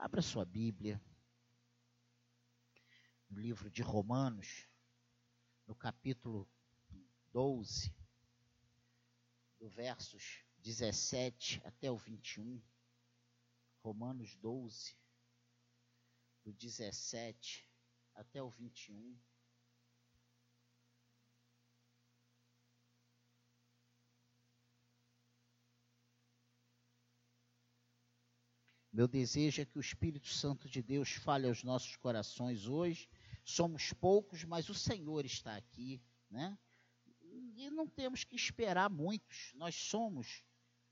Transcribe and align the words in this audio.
Abra 0.00 0.22
sua 0.22 0.44
Bíblia. 0.44 1.02
No 3.28 3.36
livro 3.36 3.68
de 3.68 3.82
Romanos, 3.82 4.68
no 5.66 5.74
capítulo 5.74 6.48
12, 7.32 7.92
do 9.58 9.68
versos 9.68 10.44
17 10.58 11.60
até 11.64 11.90
o 11.90 11.96
21. 11.96 12.62
Romanos 13.82 14.36
12, 14.36 14.96
do 16.44 16.52
17 16.52 17.68
até 18.14 18.40
o 18.40 18.50
21. 18.50 19.18
Meu 28.98 29.06
desejo 29.06 29.62
é 29.62 29.64
que 29.64 29.78
o 29.78 29.80
Espírito 29.80 30.26
Santo 30.26 30.68
de 30.68 30.82
Deus 30.82 31.12
fale 31.12 31.46
aos 31.46 31.62
nossos 31.62 31.94
corações 31.94 32.66
hoje. 32.66 33.08
Somos 33.44 33.92
poucos, 33.92 34.42
mas 34.42 34.68
o 34.68 34.74
Senhor 34.74 35.24
está 35.24 35.54
aqui, 35.54 36.02
né? 36.28 36.58
E 37.54 37.70
não 37.70 37.86
temos 37.86 38.24
que 38.24 38.34
esperar 38.34 38.90
muitos. 38.90 39.52
Nós 39.54 39.76
somos 39.76 40.42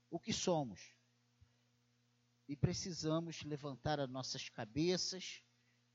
o 0.09 0.17
que 0.17 0.31
somos. 0.31 0.95
E 2.47 2.55
precisamos 2.55 3.43
levantar 3.43 3.99
as 3.99 4.09
nossas 4.09 4.47
cabeças, 4.47 5.43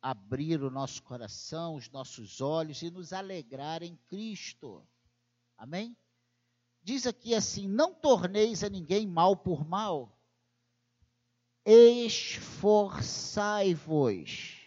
abrir 0.02 0.62
o 0.62 0.70
nosso 0.70 1.02
coração, 1.02 1.76
os 1.76 1.88
nossos 1.88 2.42
olhos 2.42 2.82
e 2.82 2.90
nos 2.90 3.14
alegrar 3.14 3.82
em 3.82 3.96
Cristo. 3.96 4.86
Amém? 5.56 5.96
Diz 6.82 7.06
aqui 7.06 7.34
assim: 7.34 7.66
Não 7.66 7.94
torneis 7.94 8.62
a 8.62 8.68
ninguém 8.68 9.06
mal 9.06 9.34
por 9.34 9.66
mal 9.66 10.11
esforçai-vos 11.64 14.60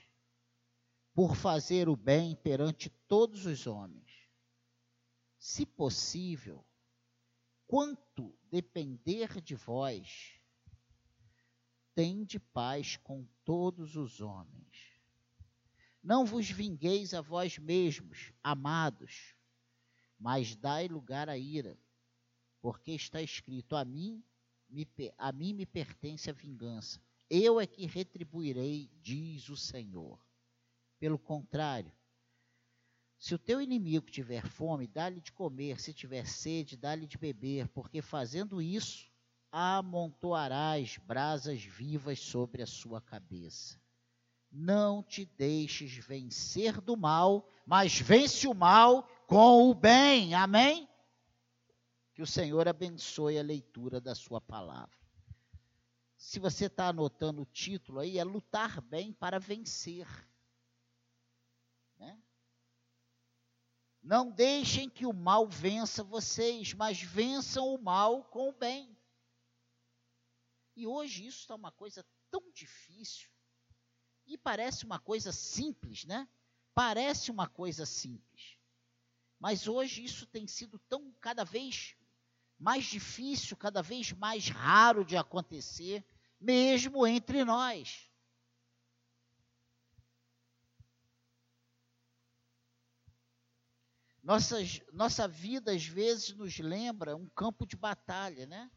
por 1.13 1.35
fazer 1.35 1.89
o 1.89 1.95
bem 1.95 2.35
perante 2.35 2.89
todos 3.07 3.45
os 3.45 3.67
homens. 3.67 4.03
Se 5.37 5.63
possível, 5.65 6.65
quanto 7.67 8.33
depender 8.49 9.41
de 9.41 9.55
vós, 9.55 10.39
tende 11.93 12.39
paz 12.39 12.97
com 12.97 13.27
todos 13.43 13.95
os 13.95 14.21
homens. 14.21 14.95
Não 16.03 16.25
vos 16.25 16.49
vingueis 16.49 17.13
a 17.13 17.21
vós 17.21 17.57
mesmos, 17.57 18.31
amados, 18.43 19.35
mas 20.19 20.55
dai 20.55 20.87
lugar 20.87 21.29
à 21.29 21.37
ira, 21.37 21.79
porque 22.61 22.91
está 22.91 23.21
escrito: 23.21 23.75
A 23.75 23.83
mim 23.83 24.23
me, 24.69 24.87
a 25.17 25.31
mim 25.31 25.53
me 25.53 25.65
pertence 25.65 26.29
a 26.29 26.33
vingança. 26.33 27.01
Eu 27.29 27.59
é 27.59 27.65
que 27.65 27.85
retribuirei, 27.85 28.89
diz 29.01 29.49
o 29.49 29.57
Senhor. 29.57 30.19
Pelo 30.99 31.17
contrário, 31.17 31.91
se 33.17 33.33
o 33.33 33.39
teu 33.39 33.61
inimigo 33.61 34.09
tiver 34.11 34.45
fome, 34.45 34.87
dá-lhe 34.87 35.19
de 35.19 35.31
comer, 35.31 35.79
se 35.79 35.93
tiver 35.93 36.27
sede, 36.27 36.77
dá-lhe 36.77 37.07
de 37.07 37.17
beber, 37.17 37.67
porque 37.69 38.01
fazendo 38.01 38.61
isso, 38.61 39.09
amontoarás 39.51 40.97
brasas 40.97 41.63
vivas 41.63 42.19
sobre 42.19 42.61
a 42.61 42.67
sua 42.67 43.01
cabeça. 43.01 43.79
Não 44.51 45.01
te 45.01 45.25
deixes 45.25 45.95
vencer 45.95 46.79
do 46.79 46.95
mal, 46.95 47.49
mas 47.65 47.99
vence 47.99 48.47
o 48.47 48.53
mal 48.53 49.03
com 49.27 49.69
o 49.69 49.73
bem. 49.73 50.33
Amém? 50.33 50.87
Que 52.15 52.21
o 52.21 52.27
Senhor 52.27 52.65
abençoe 52.65 53.37
a 53.37 53.43
leitura 53.43 53.99
da 53.99 54.15
sua 54.15 54.39
palavra. 54.39 54.97
Se 56.15 56.39
você 56.39 56.67
está 56.67 56.87
anotando 56.87 57.41
o 57.41 57.45
título 57.45 57.99
aí, 57.99 58.17
é 58.17 58.23
lutar 58.23 58.79
bem 58.79 59.11
para 59.11 59.37
vencer. 59.37 60.07
Né? 61.97 62.17
Não 64.01 64.31
deixem 64.31 64.89
que 64.89 65.05
o 65.05 65.11
mal 65.11 65.45
vença 65.45 66.05
vocês, 66.05 66.73
mas 66.73 67.01
vençam 67.01 67.75
o 67.75 67.77
mal 67.77 68.23
com 68.23 68.47
o 68.47 68.53
bem. 68.53 68.97
E 70.73 70.87
hoje 70.87 71.27
isso 71.27 71.41
está 71.41 71.53
uma 71.53 71.71
coisa 71.71 72.05
tão 72.31 72.49
difícil. 72.53 73.29
E 74.25 74.37
parece 74.37 74.85
uma 74.85 74.99
coisa 74.99 75.33
simples, 75.33 76.05
né? 76.05 76.29
Parece 76.73 77.29
uma 77.29 77.49
coisa 77.49 77.85
simples. 77.85 78.57
Mas 79.37 79.67
hoje 79.67 80.01
isso 80.01 80.25
tem 80.25 80.47
sido 80.47 80.79
tão 80.79 81.11
cada 81.19 81.43
vez 81.43 81.97
mais 82.59 82.85
difícil, 82.85 83.57
cada 83.57 83.81
vez 83.81 84.11
mais 84.13 84.47
raro 84.49 85.03
de 85.03 85.17
acontecer, 85.17 86.05
mesmo 86.39 87.05
entre 87.05 87.43
nós. 87.43 88.09
Nossas, 94.23 94.81
nossa 94.91 95.27
vida, 95.27 95.71
às 95.71 95.85
vezes, 95.85 96.35
nos 96.35 96.57
lembra 96.57 97.15
um 97.15 97.29
campo 97.29 97.65
de 97.65 97.75
batalha, 97.75 98.47
né? 98.47 98.71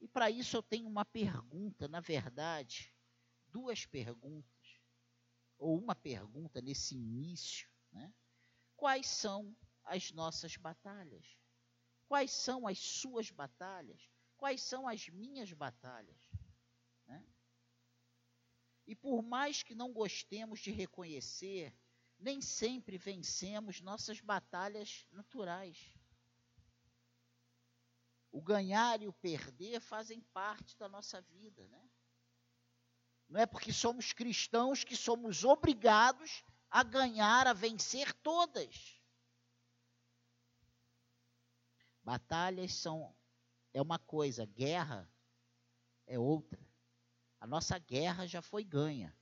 E 0.00 0.08
para 0.08 0.30
isso 0.30 0.56
eu 0.56 0.62
tenho 0.62 0.88
uma 0.88 1.04
pergunta, 1.04 1.86
na 1.86 2.00
verdade, 2.00 2.92
duas 3.46 3.86
perguntas, 3.86 4.80
ou 5.58 5.78
uma 5.78 5.94
pergunta 5.94 6.60
nesse 6.60 6.96
início, 6.96 7.68
né? 7.92 8.12
Quais 8.76 9.06
são 9.06 9.54
as 9.84 10.10
nossas 10.10 10.56
batalhas? 10.56 11.39
Quais 12.10 12.32
são 12.32 12.66
as 12.66 12.76
suas 12.80 13.30
batalhas? 13.30 14.10
Quais 14.36 14.60
são 14.60 14.88
as 14.88 15.08
minhas 15.10 15.52
batalhas? 15.52 16.18
Né? 17.06 17.24
E 18.84 18.96
por 18.96 19.22
mais 19.22 19.62
que 19.62 19.76
não 19.76 19.92
gostemos 19.92 20.58
de 20.58 20.72
reconhecer, 20.72 21.72
nem 22.18 22.40
sempre 22.40 22.98
vencemos 22.98 23.80
nossas 23.80 24.20
batalhas 24.20 25.06
naturais. 25.12 25.96
O 28.32 28.42
ganhar 28.42 29.00
e 29.00 29.06
o 29.06 29.12
perder 29.12 29.78
fazem 29.78 30.20
parte 30.32 30.76
da 30.76 30.88
nossa 30.88 31.20
vida, 31.20 31.64
né? 31.68 31.90
Não 33.28 33.40
é 33.40 33.46
porque 33.46 33.72
somos 33.72 34.12
cristãos 34.12 34.82
que 34.82 34.96
somos 34.96 35.44
obrigados 35.44 36.42
a 36.68 36.82
ganhar, 36.82 37.46
a 37.46 37.52
vencer 37.52 38.12
todas. 38.14 38.99
Batalhas 42.10 42.74
são 42.74 43.14
é 43.72 43.80
uma 43.80 43.96
coisa, 43.96 44.44
guerra 44.44 45.08
é 46.08 46.18
outra. 46.18 46.60
A 47.38 47.46
nossa 47.46 47.78
guerra 47.78 48.26
já 48.26 48.42
foi 48.42 48.64
ganha. 48.64 49.16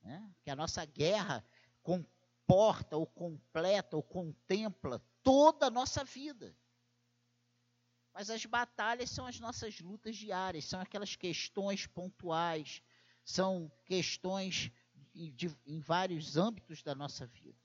Né? 0.00 0.32
Que 0.44 0.50
a 0.50 0.54
nossa 0.54 0.84
guerra 0.84 1.44
comporta 1.82 2.96
ou 2.96 3.04
completa 3.04 3.96
ou 3.96 4.04
contempla 4.04 5.04
toda 5.20 5.66
a 5.66 5.70
nossa 5.70 6.04
vida. 6.04 6.56
Mas 8.12 8.30
as 8.30 8.46
batalhas 8.46 9.10
são 9.10 9.26
as 9.26 9.40
nossas 9.40 9.80
lutas 9.80 10.14
diárias, 10.14 10.66
são 10.66 10.80
aquelas 10.80 11.16
questões 11.16 11.88
pontuais, 11.88 12.84
são 13.24 13.68
questões 13.84 14.70
de, 15.12 15.48
em 15.66 15.80
vários 15.80 16.36
âmbitos 16.36 16.84
da 16.84 16.94
nossa 16.94 17.26
vida. 17.26 17.63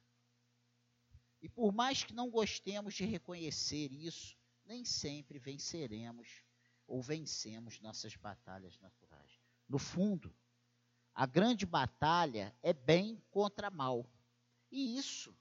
E 1.42 1.48
por 1.48 1.72
mais 1.72 2.04
que 2.04 2.14
não 2.14 2.30
gostemos 2.30 2.94
de 2.94 3.06
reconhecer 3.06 3.92
isso, 3.92 4.38
nem 4.66 4.84
sempre 4.84 5.40
venceremos 5.40 6.44
ou 6.86 7.02
vencemos 7.02 7.80
nossas 7.80 8.16
batalhas 8.16 8.78
naturais. 8.80 9.40
No 9.68 9.78
fundo, 9.78 10.36
a 11.14 11.26
grande 11.26 11.66
batalha 11.66 12.56
é 12.62 12.74
bem 12.74 13.22
contra 13.30 13.70
mal. 13.70 14.10
E 14.72 14.98
isso, 14.98 15.36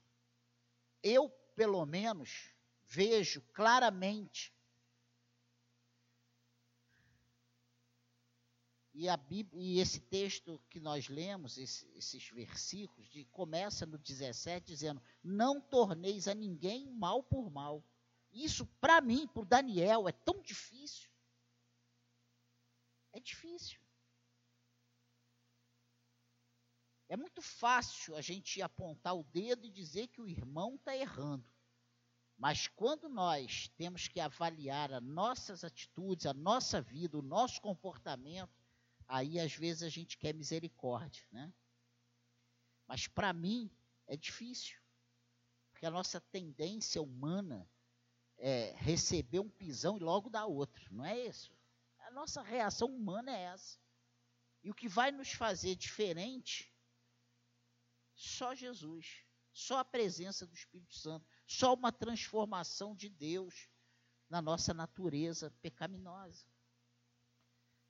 eu, 1.03 1.29
pelo 1.55 1.85
menos, 1.85 2.53
vejo 2.83 3.41
claramente 3.53 4.53
E, 8.99 9.07
a 9.07 9.15
Bíblia, 9.15 9.63
e 9.63 9.79
esse 9.79 10.01
texto 10.01 10.61
que 10.69 10.77
nós 10.77 11.07
lemos, 11.07 11.57
esse, 11.57 11.89
esses 11.95 12.27
versículos, 12.31 13.09
de, 13.09 13.23
começa 13.23 13.85
no 13.85 13.97
17 13.97 14.65
dizendo: 14.65 15.01
Não 15.23 15.61
torneis 15.61 16.27
a 16.27 16.33
ninguém 16.33 16.85
mal 16.91 17.23
por 17.23 17.49
mal. 17.49 17.81
Isso, 18.29 18.65
para 18.81 18.99
mim, 18.99 19.25
para 19.25 19.41
o 19.41 19.45
Daniel, 19.45 20.09
é 20.09 20.11
tão 20.11 20.41
difícil. 20.41 21.09
É 23.13 23.21
difícil. 23.21 23.79
É 27.07 27.15
muito 27.15 27.41
fácil 27.41 28.17
a 28.17 28.21
gente 28.21 28.61
apontar 28.61 29.15
o 29.15 29.23
dedo 29.23 29.65
e 29.65 29.71
dizer 29.71 30.07
que 30.07 30.19
o 30.19 30.27
irmão 30.27 30.75
está 30.75 30.93
errando. 30.93 31.49
Mas 32.37 32.67
quando 32.67 33.07
nós 33.07 33.69
temos 33.77 34.09
que 34.09 34.19
avaliar 34.19 34.91
as 34.91 35.01
nossas 35.01 35.63
atitudes, 35.63 36.25
a 36.25 36.33
nossa 36.33 36.81
vida, 36.81 37.17
o 37.17 37.21
nosso 37.21 37.61
comportamento, 37.61 38.58
aí 39.09 39.39
às 39.39 39.53
vezes 39.53 39.81
a 39.81 39.89
gente 39.89 40.17
quer 40.17 40.33
misericórdia, 40.33 41.25
né? 41.31 41.51
Mas 42.87 43.07
para 43.07 43.33
mim 43.33 43.69
é 44.07 44.15
difícil, 44.15 44.79
porque 45.71 45.85
a 45.85 45.91
nossa 45.91 46.21
tendência 46.21 47.01
humana 47.01 47.69
é 48.37 48.73
receber 48.77 49.39
um 49.39 49.49
pisão 49.49 49.97
e 49.97 49.99
logo 49.99 50.29
dar 50.29 50.45
outro, 50.45 50.93
não 50.93 51.03
é 51.03 51.27
isso? 51.27 51.51
A 51.99 52.11
nossa 52.11 52.41
reação 52.41 52.87
humana 52.87 53.31
é 53.35 53.41
essa. 53.41 53.79
E 54.63 54.69
o 54.69 54.75
que 54.75 54.87
vai 54.87 55.11
nos 55.11 55.31
fazer 55.31 55.75
diferente, 55.75 56.73
só 58.13 58.53
Jesus, 58.53 59.25
só 59.51 59.79
a 59.79 59.85
presença 59.85 60.45
do 60.45 60.53
Espírito 60.53 60.93
Santo, 60.93 61.27
só 61.47 61.73
uma 61.73 61.91
transformação 61.91 62.95
de 62.95 63.09
Deus 63.09 63.69
na 64.29 64.41
nossa 64.41 64.73
natureza 64.73 65.51
pecaminosa. 65.61 66.45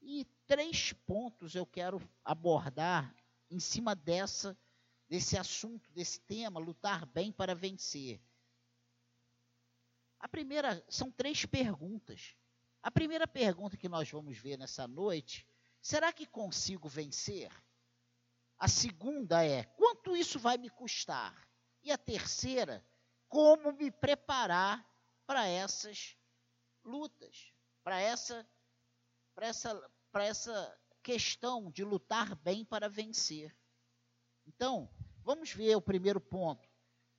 E 0.01 0.25
três 0.47 0.93
pontos 0.93 1.55
eu 1.55 1.65
quero 1.65 2.01
abordar 2.23 3.15
em 3.49 3.59
cima 3.59 3.95
dessa 3.95 4.57
desse 5.09 5.35
assunto, 5.35 5.91
desse 5.91 6.21
tema, 6.21 6.59
lutar 6.59 7.03
bem 7.07 7.31
para 7.31 7.55
vencer. 7.55 8.21
A 10.19 10.27
primeira 10.27 10.85
são 10.87 11.11
três 11.11 11.45
perguntas. 11.45 12.35
A 12.83 12.91
primeira 12.91 13.27
pergunta 13.27 13.75
que 13.75 13.89
nós 13.89 14.09
vamos 14.09 14.37
ver 14.37 14.55
nessa 14.57 14.87
noite, 14.87 15.47
será 15.81 16.13
que 16.13 16.27
consigo 16.27 16.87
vencer? 16.87 17.51
A 18.57 18.67
segunda 18.67 19.43
é: 19.43 19.63
quanto 19.63 20.15
isso 20.15 20.37
vai 20.37 20.57
me 20.57 20.69
custar? 20.69 21.49
E 21.81 21.91
a 21.91 21.97
terceira, 21.97 22.85
como 23.27 23.71
me 23.71 23.89
preparar 23.89 24.85
para 25.25 25.47
essas 25.47 26.15
lutas, 26.83 27.51
para 27.83 27.99
essa 27.99 28.47
para 29.39 29.47
essa 29.47 29.91
essa 30.19 30.77
questão 31.01 31.71
de 31.71 31.81
lutar 31.81 32.35
bem 32.35 32.65
para 32.65 32.89
vencer. 32.89 33.55
Então, 34.45 34.93
vamos 35.23 35.53
ver 35.53 35.77
o 35.77 35.81
primeiro 35.81 36.19
ponto. 36.19 36.67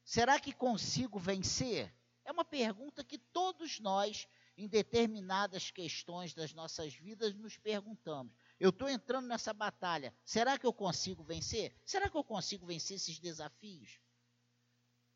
Será 0.04 0.38
que 0.38 0.52
consigo 0.52 1.18
vencer? 1.18 1.94
É 2.22 2.30
uma 2.30 2.44
pergunta 2.44 3.02
que 3.02 3.16
todos 3.16 3.80
nós, 3.80 4.28
em 4.54 4.68
determinadas 4.68 5.70
questões 5.70 6.34
das 6.34 6.52
nossas 6.52 6.92
vidas, 6.92 7.34
nos 7.34 7.56
perguntamos. 7.56 8.34
Eu 8.58 8.68
estou 8.68 8.88
entrando 8.88 9.26
nessa 9.26 9.54
batalha. 9.54 10.14
Será 10.22 10.58
que 10.58 10.66
eu 10.66 10.74
consigo 10.74 11.24
vencer? 11.24 11.74
Será 11.86 12.10
que 12.10 12.16
eu 12.18 12.24
consigo 12.24 12.66
vencer 12.66 12.96
esses 12.96 13.18
desafios? 13.18 13.98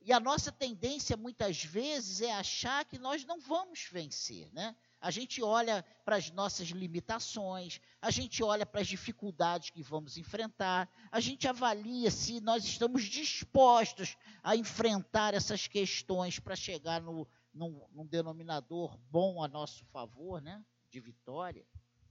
E 0.01 0.11
a 0.11 0.19
nossa 0.19 0.51
tendência, 0.51 1.19
muitas 1.19 1.63
vezes, 1.63 2.23
é 2.23 2.33
achar 2.33 2.87
que 2.87 2.99
nós 2.99 3.27
não 3.27 3.39
vamos 3.41 3.89
vencer, 3.91 4.51
né? 4.55 4.75
A 5.05 5.11
gente 5.11 5.43
olha 5.43 5.85
para 6.03 6.17
as 6.17 6.31
nossas 6.31 6.69
limitações, 6.69 7.79
a 8.01 8.11
gente 8.11 8.43
olha 8.43 8.65
para 8.65 8.81
as 8.81 8.87
dificuldades 8.87 9.69
que 9.69 9.83
vamos 9.83 10.17
enfrentar, 10.17 10.89
a 11.13 11.21
gente 11.21 11.47
avalia 11.47 12.11
se 12.11 12.41
nós 12.41 12.65
estamos 12.65 13.03
dispostos 13.05 14.17
a 14.43 14.57
enfrentar 14.57 15.35
essas 15.35 15.67
questões 15.67 16.39
para 16.39 16.57
chegar 16.57 17.03
no, 17.03 17.29
num, 17.53 17.87
num 17.93 18.07
denominador 18.07 18.97
bom 19.11 19.43
a 19.43 19.47
nosso 19.47 19.85
favor, 19.93 20.41
né? 20.41 20.65
De 20.91 21.01
vitória. 21.01 21.67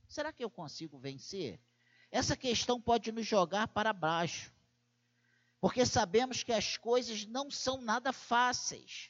Será 0.07 0.31
que 0.31 0.44
eu 0.44 0.50
consigo 0.51 1.00
vencer? 1.00 1.60
Essa 2.12 2.38
questão 2.38 2.80
pode 2.80 3.12
nos 3.12 3.25
jogar 3.25 3.69
para 3.69 3.92
baixo, 3.92 4.54
porque 5.60 5.84
sabemos 5.84 6.44
que 6.44 6.54
as 6.54 6.78
coisas 6.78 7.25
não 7.25 7.50
são 7.50 7.81
nada 7.81 8.13
fáceis. 8.13 9.10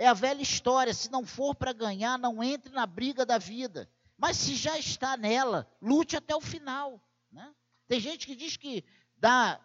É 0.00 0.06
a 0.06 0.14
velha 0.14 0.40
história: 0.40 0.94
se 0.94 1.10
não 1.10 1.26
for 1.26 1.54
para 1.54 1.74
ganhar, 1.74 2.18
não 2.18 2.42
entre 2.42 2.72
na 2.72 2.86
briga 2.86 3.26
da 3.26 3.36
vida. 3.36 3.86
Mas 4.16 4.38
se 4.38 4.54
já 4.54 4.78
está 4.78 5.14
nela, 5.14 5.70
lute 5.80 6.16
até 6.16 6.34
o 6.34 6.40
final. 6.40 6.98
Né? 7.30 7.54
Tem 7.86 8.00
gente 8.00 8.26
que 8.26 8.34
diz 8.34 8.56
que 8.56 8.82
dá 9.18 9.60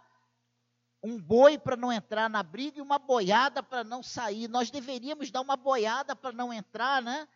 um 1.02 1.18
boi 1.18 1.58
para 1.58 1.78
não 1.78 1.90
entrar 1.90 2.30
na 2.30 2.44
briga 2.44 2.80
e 2.80 2.82
uma 2.82 3.00
boiada 3.00 3.64
para 3.64 3.86
não 3.86 4.04
sair. 4.04 4.50
Nós 4.50 4.70
deveríamos 4.70 5.32
dar 5.32 5.40
uma 5.40 5.56
boiada 5.56 6.14
para 6.14 6.34
não 6.34 6.52
entrar, 6.52 7.02
né? 7.02 7.30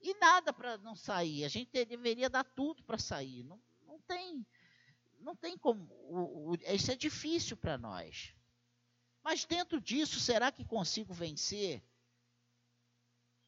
E 0.00 0.14
nada 0.20 0.52
para 0.52 0.78
não 0.78 0.94
sair. 0.94 1.44
A 1.44 1.48
gente 1.48 1.72
deveria 1.84 2.30
dar 2.30 2.44
tudo 2.44 2.84
para 2.84 2.98
sair. 2.98 3.42
Não, 3.42 3.60
não 3.84 3.98
tem, 3.98 4.46
não 5.18 5.34
tem 5.34 5.58
como. 5.58 5.92
O, 6.08 6.52
o, 6.52 6.54
isso 6.72 6.92
é 6.92 6.94
difícil 6.94 7.56
para 7.56 7.76
nós. 7.76 8.32
Mas 9.24 9.44
dentro 9.44 9.80
disso, 9.80 10.20
será 10.20 10.52
que 10.52 10.64
consigo 10.64 11.12
vencer? 11.12 11.82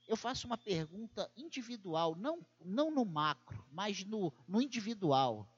Eu 0.06 0.16
faço 0.16 0.46
uma 0.46 0.56
pergunta 0.56 1.30
individual, 1.36 2.14
não, 2.14 2.46
não 2.64 2.90
no 2.90 3.04
macro, 3.04 3.66
mas 3.72 4.04
no, 4.04 4.32
no 4.46 4.62
individual. 4.62 5.48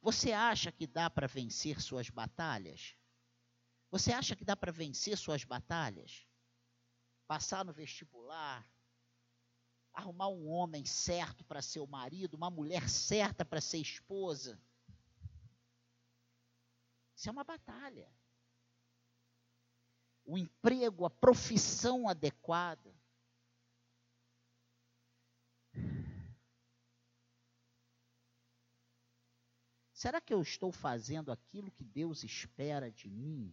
Você 0.00 0.32
acha 0.32 0.70
que 0.70 0.86
dá 0.86 1.10
para 1.10 1.26
vencer 1.26 1.80
suas 1.80 2.08
batalhas? 2.08 2.96
Você 3.90 4.12
acha 4.12 4.36
que 4.36 4.44
dá 4.44 4.54
para 4.54 4.70
vencer 4.70 5.18
suas 5.18 5.42
batalhas? 5.42 6.24
Passar 7.26 7.64
no 7.64 7.72
vestibular, 7.72 8.64
arrumar 9.92 10.28
um 10.28 10.48
homem 10.48 10.84
certo 10.84 11.44
para 11.44 11.60
ser 11.60 11.80
o 11.80 11.86
marido, 11.86 12.34
uma 12.34 12.50
mulher 12.50 12.88
certa 12.88 13.44
para 13.44 13.60
ser 13.60 13.78
esposa. 13.78 14.60
Isso 17.16 17.28
é 17.28 17.32
uma 17.32 17.44
batalha. 17.44 18.08
O 20.24 20.38
emprego, 20.38 21.04
a 21.04 21.10
profissão 21.10 22.08
adequada. 22.08 22.95
Será 30.06 30.20
que 30.20 30.32
eu 30.32 30.40
estou 30.40 30.70
fazendo 30.70 31.32
aquilo 31.32 31.68
que 31.68 31.82
Deus 31.82 32.22
espera 32.22 32.92
de 32.92 33.10
mim? 33.10 33.52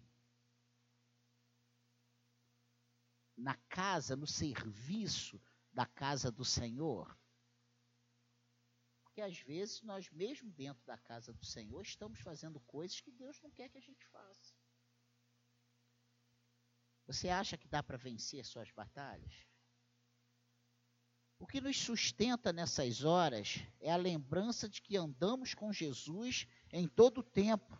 Na 3.35 3.55
casa, 3.67 4.15
no 4.15 4.27
serviço 4.27 5.41
da 5.71 5.87
casa 5.87 6.31
do 6.31 6.45
Senhor? 6.45 7.17
Porque 9.01 9.19
às 9.19 9.39
vezes 9.39 9.81
nós, 9.81 10.11
mesmo 10.11 10.51
dentro 10.51 10.85
da 10.85 10.95
casa 10.95 11.33
do 11.33 11.43
Senhor, 11.43 11.81
estamos 11.81 12.19
fazendo 12.19 12.59
coisas 12.59 13.01
que 13.01 13.09
Deus 13.09 13.41
não 13.41 13.49
quer 13.49 13.67
que 13.69 13.79
a 13.79 13.81
gente 13.81 14.05
faça. 14.05 14.53
Você 17.07 17.29
acha 17.29 17.57
que 17.57 17.67
dá 17.67 17.81
para 17.81 17.97
vencer 17.97 18.45
suas 18.45 18.69
batalhas? 18.69 19.47
O 21.43 21.45
que 21.45 21.59
nos 21.59 21.77
sustenta 21.77 22.53
nessas 22.53 23.03
horas 23.03 23.59
é 23.81 23.91
a 23.91 23.97
lembrança 23.97 24.69
de 24.69 24.81
que 24.81 24.95
andamos 24.95 25.53
com 25.53 25.73
Jesus 25.73 26.47
em 26.71 26.87
todo 26.87 27.17
o 27.17 27.23
tempo. 27.23 27.77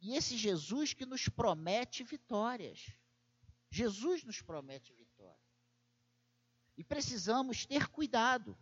E 0.00 0.16
esse 0.16 0.36
Jesus 0.36 0.92
que 0.92 1.06
nos 1.06 1.28
promete 1.28 2.02
vitórias. 2.02 2.90
Jesus 3.70 4.24
nos 4.24 4.42
promete 4.42 4.92
vitória. 4.94 5.38
E 6.76 6.82
precisamos 6.82 7.64
ter 7.64 7.86
cuidado, 7.86 8.58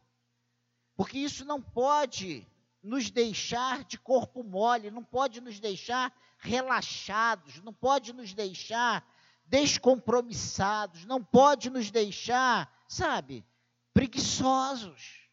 porque 0.94 1.16
isso 1.16 1.46
não 1.46 1.62
pode 1.62 2.46
nos 2.82 3.10
deixar 3.10 3.84
de 3.84 3.96
corpo 3.98 4.44
mole, 4.44 4.90
não 4.90 5.02
pode 5.02 5.40
nos 5.40 5.58
deixar 5.58 6.14
relaxados, 6.36 7.58
não 7.62 7.72
pode 7.72 8.12
nos 8.12 8.34
deixar 8.34 9.02
descompromissados, 9.46 11.06
não 11.06 11.24
pode 11.24 11.70
nos 11.70 11.90
deixar 11.90 12.70
sabe, 12.94 13.44
preguiçosos. 13.92 15.28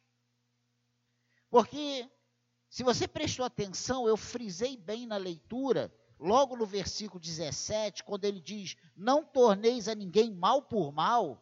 Porque, 1.49 2.09
se 2.69 2.83
você 2.83 3.07
prestou 3.07 3.45
atenção, 3.45 4.05
eu 4.07 4.17
frisei 4.17 4.75
bem 4.75 5.05
na 5.05 5.17
leitura, 5.17 5.93
logo 6.19 6.55
no 6.55 6.65
versículo 6.65 7.19
17, 7.19 8.03
quando 8.03 8.25
ele 8.25 8.41
diz: 8.41 8.75
Não 8.95 9.23
torneis 9.23 9.87
a 9.87 9.93
ninguém 9.93 10.31
mal 10.31 10.63
por 10.63 10.91
mal, 10.91 11.39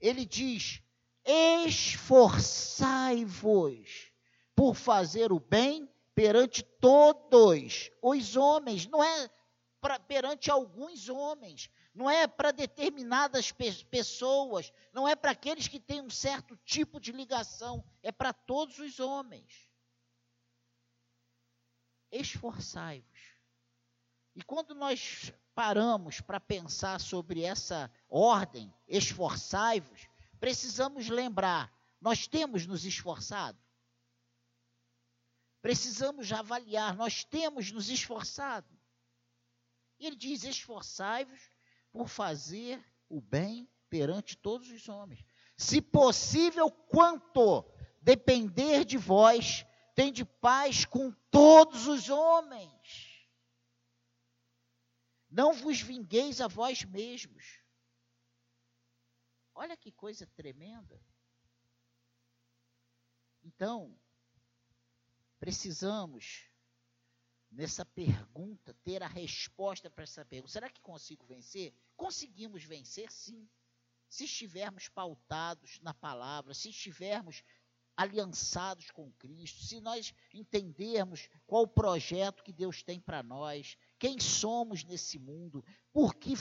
ele 0.00 0.26
diz: 0.26 0.82
Esforçai-vos 1.24 4.10
por 4.54 4.74
fazer 4.74 5.32
o 5.32 5.38
bem 5.38 5.88
perante 6.14 6.62
todos 6.62 7.90
os 8.02 8.36
homens, 8.36 8.86
não 8.86 9.04
é 9.04 9.30
pra, 9.80 10.00
perante 10.00 10.50
alguns 10.50 11.10
homens, 11.10 11.70
não 11.96 12.10
é 12.10 12.26
para 12.26 12.52
determinadas 12.52 13.50
pe 13.50 13.72
pessoas, 13.86 14.70
não 14.92 15.08
é 15.08 15.16
para 15.16 15.30
aqueles 15.30 15.66
que 15.66 15.80
têm 15.80 16.02
um 16.02 16.10
certo 16.10 16.54
tipo 16.58 17.00
de 17.00 17.10
ligação, 17.10 17.82
é 18.02 18.12
para 18.12 18.34
todos 18.34 18.78
os 18.78 19.00
homens. 19.00 19.70
Esforçai-vos. 22.12 23.36
E 24.34 24.42
quando 24.42 24.74
nós 24.74 25.32
paramos 25.54 26.20
para 26.20 26.38
pensar 26.38 27.00
sobre 27.00 27.42
essa 27.42 27.90
ordem, 28.10 28.70
esforçai-vos, 28.86 30.06
precisamos 30.38 31.08
lembrar, 31.08 31.72
nós 31.98 32.26
temos 32.26 32.66
nos 32.66 32.84
esforçado. 32.84 33.58
Precisamos 35.62 36.30
avaliar, 36.30 36.94
nós 36.94 37.24
temos 37.24 37.72
nos 37.72 37.88
esforçado. 37.88 38.68
E 39.98 40.06
ele 40.06 40.14
diz: 40.14 40.44
esforçai-vos 40.44 41.55
por 41.96 42.08
fazer 42.08 42.84
o 43.08 43.22
bem 43.22 43.66
perante 43.88 44.36
todos 44.36 44.70
os 44.70 44.86
homens. 44.86 45.24
Se 45.56 45.80
possível, 45.80 46.70
quanto 46.70 47.64
depender 48.02 48.84
de 48.84 48.98
vós, 48.98 49.64
tende 49.94 50.22
paz 50.22 50.84
com 50.84 51.10
todos 51.30 51.86
os 51.86 52.10
homens. 52.10 53.26
Não 55.30 55.54
vos 55.54 55.80
vingueis 55.80 56.42
a 56.42 56.46
vós 56.46 56.84
mesmos. 56.84 57.62
Olha 59.54 59.74
que 59.74 59.90
coisa 59.90 60.26
tremenda. 60.26 61.02
Então, 63.42 63.98
precisamos, 65.40 66.50
nessa 67.56 67.86
pergunta, 67.86 68.74
ter 68.84 69.02
a 69.02 69.08
resposta 69.08 69.90
para 69.90 70.04
essa 70.04 70.24
pergunta. 70.24 70.52
Será 70.52 70.68
que 70.68 70.80
consigo 70.82 71.24
vencer? 71.24 71.72
Conseguimos 71.96 72.62
vencer, 72.62 73.10
sim. 73.10 73.48
Se 74.08 74.24
estivermos 74.24 74.88
pautados 74.88 75.80
na 75.80 75.94
palavra, 75.94 76.52
se 76.52 76.68
estivermos 76.68 77.42
aliançados 77.96 78.90
com 78.90 79.10
Cristo, 79.12 79.64
se 79.64 79.80
nós 79.80 80.14
entendermos 80.34 81.30
qual 81.46 81.62
o 81.62 81.68
projeto 81.68 82.44
que 82.44 82.52
Deus 82.52 82.82
tem 82.82 83.00
para 83.00 83.22
nós, 83.22 83.78
quem 83.98 84.20
somos 84.20 84.84
nesse 84.84 85.18
mundo, 85.18 85.64
por 85.94 86.14
que 86.14 86.34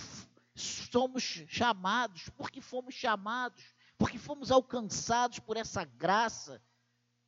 somos 0.54 1.24
chamados, 1.48 2.30
porque 2.32 2.60
fomos 2.60 2.94
chamados, 2.94 3.64
porque 3.98 4.18
fomos 4.18 4.52
alcançados 4.52 5.40
por 5.40 5.56
essa 5.56 5.86
graça 5.86 6.62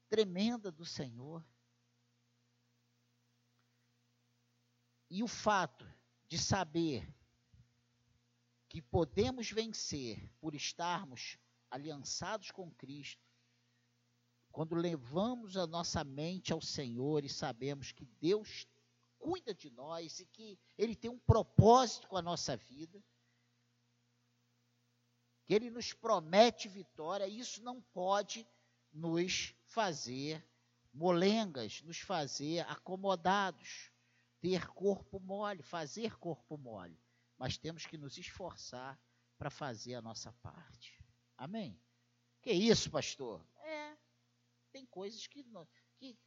tremenda 0.09 0.69
do 0.69 0.85
Senhor. 0.85 1.41
E 5.09 5.23
o 5.23 5.27
fato 5.27 5.85
de 6.27 6.37
saber 6.37 7.07
que 8.67 8.81
podemos 8.81 9.49
vencer 9.49 10.29
por 10.39 10.53
estarmos 10.53 11.37
aliançados 11.71 12.51
com 12.51 12.69
Cristo, 12.71 13.25
quando 14.51 14.75
levamos 14.75 15.55
a 15.55 15.67
nossa 15.67 16.03
mente 16.03 16.51
ao 16.51 16.61
Senhor 16.61 17.23
e 17.23 17.29
sabemos 17.29 17.91
que 17.91 18.05
Deus 18.19 18.67
cuida 19.17 19.53
de 19.53 19.69
nós 19.69 20.19
e 20.19 20.25
que 20.25 20.59
Ele 20.77 20.95
tem 20.95 21.09
um 21.09 21.19
propósito 21.19 22.07
com 22.07 22.17
a 22.17 22.21
nossa 22.21 22.57
vida, 22.57 23.01
que 25.45 25.53
Ele 25.53 25.69
nos 25.69 25.93
promete 25.93 26.67
vitória, 26.67 27.27
isso 27.27 27.63
não 27.63 27.81
pode 27.81 28.45
nos 28.91 29.53
fazer 29.67 30.45
molengas, 30.93 31.81
nos 31.83 31.99
fazer 31.99 32.61
acomodados, 32.69 33.91
ter 34.39 34.67
corpo 34.67 35.19
mole, 35.19 35.61
fazer 35.63 36.17
corpo 36.17 36.57
mole. 36.57 36.99
Mas 37.37 37.57
temos 37.57 37.85
que 37.85 37.97
nos 37.97 38.17
esforçar 38.17 38.99
para 39.37 39.49
fazer 39.49 39.95
a 39.95 40.01
nossa 40.01 40.33
parte. 40.33 41.03
Amém? 41.37 41.79
Que 42.41 42.51
isso, 42.51 42.89
pastor? 42.89 43.45
tem 44.71 44.85
coisas 44.85 45.25
que 45.25 45.43
que 45.97 46.17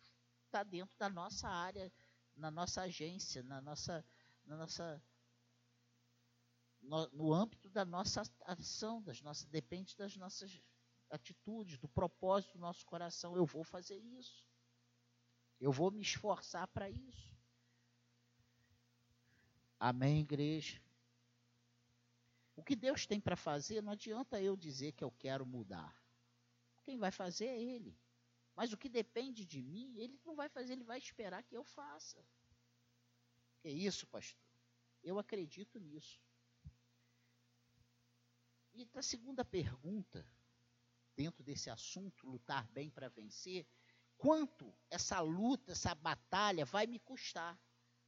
está 0.47 0.64
dentro 0.64 0.97
da 0.99 1.09
nossa 1.09 1.49
área, 1.49 1.93
na 2.35 2.50
nossa 2.50 2.83
agência, 2.83 3.43
na 3.45 3.61
nossa, 3.61 4.05
na 4.45 4.57
nossa 4.57 5.00
no, 6.83 7.09
no 7.11 7.33
âmbito 7.33 7.69
da 7.69 7.85
nossa 7.85 8.23
ação, 8.45 9.02
das 9.02 9.21
nossas, 9.21 9.45
depende 9.47 9.97
das 9.97 10.17
nossas 10.17 10.61
atitudes, 11.11 11.79
do 11.79 11.88
propósito 11.88 12.55
do 12.55 12.61
nosso 12.61 12.85
coração. 12.87 13.37
Eu 13.37 13.45
vou 13.45 13.62
fazer 13.62 13.99
isso. 13.99 14.45
Eu 15.61 15.71
vou 15.71 15.90
me 15.90 16.00
esforçar 16.00 16.67
para 16.69 16.88
isso. 16.88 17.30
Amém, 19.81 20.21
igreja? 20.21 20.79
O 22.55 22.63
que 22.63 22.77
Deus 22.77 23.07
tem 23.07 23.19
para 23.19 23.35
fazer, 23.35 23.83
não 23.83 23.93
adianta 23.93 24.41
eu 24.41 24.55
dizer 24.55 24.93
que 24.93 25.03
eu 25.03 25.11
quero 25.11 25.47
mudar. 25.47 25.99
Quem 26.83 26.99
vai 26.99 27.11
fazer 27.11 27.47
é 27.47 27.59
Ele. 27.59 27.99
Mas 28.55 28.75
o 28.75 28.77
que 28.77 28.91
depende 28.91 29.47
de 29.47 29.63
mim, 29.63 29.97
ele 29.97 30.21
não 30.23 30.37
vai 30.37 30.51
fazer, 30.51 30.75
ele 30.75 30.85
vai 30.85 30.99
esperar 30.99 31.43
que 31.43 31.57
eu 31.57 31.65
faça. 31.65 32.23
Que 33.63 33.71
isso, 33.71 34.07
pastor? 34.07 34.39
Eu 35.03 35.19
acredito 35.19 35.79
nisso. 35.79 36.21
E 38.75 38.87
a 38.95 39.03
segunda 39.03 39.43
pergunta, 39.47 40.27
dentro 41.17 41.43
desse 41.43 41.71
assunto, 41.71 42.27
lutar 42.27 42.69
bem 42.69 42.91
para 42.91 43.09
vencer, 43.09 43.67
quanto 44.19 44.75
essa 44.91 45.21
luta, 45.21 45.73
essa 45.73 45.95
batalha 45.95 46.67
vai 46.67 46.87
me 46.87 46.99
custar? 46.99 47.59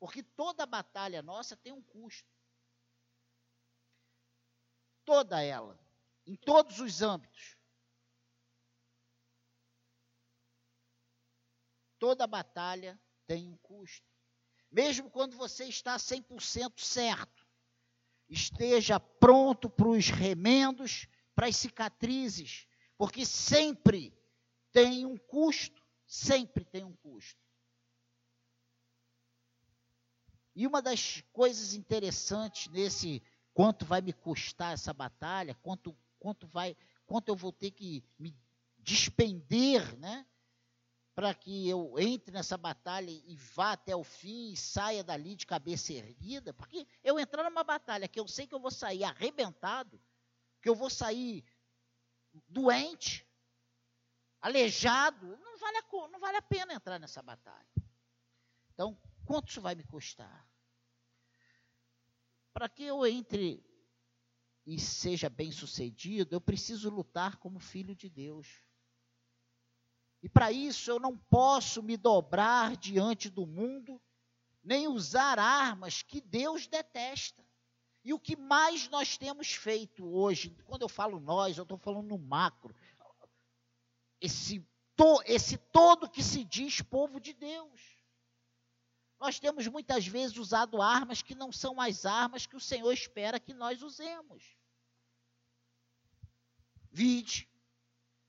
Porque 0.02 0.20
toda 0.20 0.66
batalha 0.66 1.22
nossa 1.22 1.56
tem 1.56 1.72
um 1.72 1.80
custo. 1.80 2.28
Toda 5.04 5.40
ela, 5.40 5.78
em 6.26 6.34
todos 6.34 6.80
os 6.80 7.02
âmbitos. 7.02 7.56
Toda 12.00 12.26
batalha 12.26 13.00
tem 13.28 13.46
um 13.46 13.56
custo. 13.58 14.04
Mesmo 14.72 15.08
quando 15.08 15.36
você 15.36 15.66
está 15.66 15.96
100% 15.96 16.80
certo, 16.80 17.46
esteja 18.28 18.98
pronto 18.98 19.70
para 19.70 19.86
os 19.86 20.08
remendos, 20.08 21.06
para 21.32 21.46
as 21.46 21.56
cicatrizes, 21.56 22.66
porque 22.98 23.24
sempre 23.24 24.12
tem 24.72 25.06
um 25.06 25.16
custo, 25.16 25.80
sempre 26.04 26.64
tem 26.64 26.82
um 26.82 26.96
custo. 26.96 27.51
E 30.54 30.66
uma 30.66 30.82
das 30.82 31.22
coisas 31.32 31.74
interessantes 31.74 32.70
nesse 32.70 33.22
quanto 33.54 33.84
vai 33.84 34.00
me 34.00 34.12
custar 34.12 34.74
essa 34.74 34.92
batalha, 34.92 35.54
quanto 35.62 35.96
quanto 36.18 36.46
vai, 36.46 36.76
quanto 37.04 37.28
eu 37.28 37.34
vou 37.34 37.52
ter 37.52 37.72
que 37.72 38.04
me 38.16 38.32
despender, 38.78 39.98
né? 39.98 40.24
para 41.14 41.34
que 41.34 41.68
eu 41.68 41.98
entre 41.98 42.32
nessa 42.32 42.56
batalha 42.56 43.10
e 43.10 43.36
vá 43.36 43.72
até 43.72 43.94
o 43.94 44.02
fim 44.02 44.52
e 44.52 44.56
saia 44.56 45.04
dali 45.04 45.36
de 45.36 45.46
cabeça 45.46 45.92
erguida, 45.92 46.54
porque 46.54 46.86
eu 47.04 47.18
entrar 47.18 47.42
numa 47.42 47.62
batalha 47.62 48.08
que 48.08 48.18
eu 48.18 48.26
sei 48.26 48.46
que 48.46 48.54
eu 48.54 48.60
vou 48.60 48.70
sair 48.70 49.04
arrebentado, 49.04 50.00
que 50.62 50.68
eu 50.68 50.74
vou 50.74 50.88
sair 50.88 51.44
doente, 52.48 53.26
aleijado, 54.40 55.36
não 55.38 55.58
vale 55.58 55.76
a, 55.76 56.08
não 56.08 56.18
vale 56.18 56.36
a 56.38 56.42
pena 56.42 56.72
entrar 56.72 56.98
nessa 56.98 57.22
batalha. 57.22 57.68
Então, 58.72 58.98
quanto 59.22 59.48
isso 59.48 59.60
vai 59.60 59.74
me 59.74 59.84
custar? 59.84 60.48
Para 62.52 62.68
que 62.68 62.82
eu 62.82 63.06
entre 63.06 63.64
e 64.64 64.78
seja 64.78 65.28
bem 65.28 65.50
sucedido, 65.50 66.34
eu 66.34 66.40
preciso 66.40 66.88
lutar 66.88 67.36
como 67.36 67.58
filho 67.58 67.94
de 67.94 68.08
Deus. 68.08 68.62
E 70.22 70.28
para 70.28 70.52
isso 70.52 70.90
eu 70.90 71.00
não 71.00 71.16
posso 71.16 71.82
me 71.82 71.96
dobrar 71.96 72.76
diante 72.76 73.28
do 73.28 73.44
mundo, 73.44 74.00
nem 74.62 74.86
usar 74.86 75.38
armas 75.38 76.02
que 76.02 76.20
Deus 76.20 76.68
detesta. 76.68 77.44
E 78.04 78.12
o 78.12 78.20
que 78.20 78.36
mais 78.36 78.88
nós 78.88 79.16
temos 79.18 79.52
feito 79.52 80.04
hoje, 80.06 80.56
quando 80.64 80.82
eu 80.82 80.88
falo 80.88 81.18
nós, 81.18 81.56
eu 81.56 81.62
estou 81.62 81.78
falando 81.78 82.08
no 82.08 82.18
macro, 82.18 82.74
esse, 84.20 84.64
to, 84.96 85.20
esse 85.26 85.56
todo 85.56 86.08
que 86.08 86.22
se 86.22 86.44
diz 86.44 86.80
povo 86.80 87.20
de 87.20 87.32
Deus. 87.32 87.91
Nós 89.22 89.38
temos 89.38 89.68
muitas 89.68 90.04
vezes 90.04 90.36
usado 90.36 90.82
armas 90.82 91.22
que 91.22 91.32
não 91.32 91.52
são 91.52 91.80
as 91.80 92.04
armas 92.04 92.44
que 92.44 92.56
o 92.56 92.60
Senhor 92.60 92.92
espera 92.92 93.38
que 93.38 93.54
nós 93.54 93.80
usemos. 93.80 94.58
Vide 96.90 97.48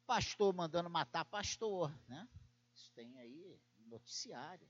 pastor 0.06 0.54
mandando 0.54 0.92
matar 0.92 1.26
pastor, 1.26 1.92
né? 2.08 2.30
Isso 2.76 2.92
tem 2.92 3.18
aí 3.18 3.60
noticiário. 3.88 4.70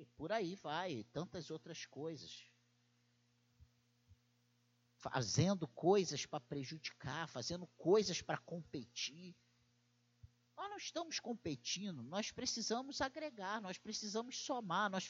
E 0.00 0.04
por 0.04 0.32
aí 0.32 0.54
vai, 0.56 1.04
tantas 1.04 1.50
outras 1.50 1.86
coisas. 1.86 2.50
Fazendo 4.98 5.66
coisas 5.68 6.26
para 6.26 6.40
prejudicar, 6.40 7.26
fazendo 7.26 7.66
coisas 7.68 8.20
para 8.20 8.36
competir. 8.36 9.34
Nós 10.56 10.70
não 10.70 10.78
estamos 10.78 11.20
competindo, 11.20 12.02
nós 12.02 12.30
precisamos 12.30 13.00
agregar, 13.02 13.60
nós 13.60 13.76
precisamos 13.76 14.38
somar, 14.38 14.90
nós 14.90 15.08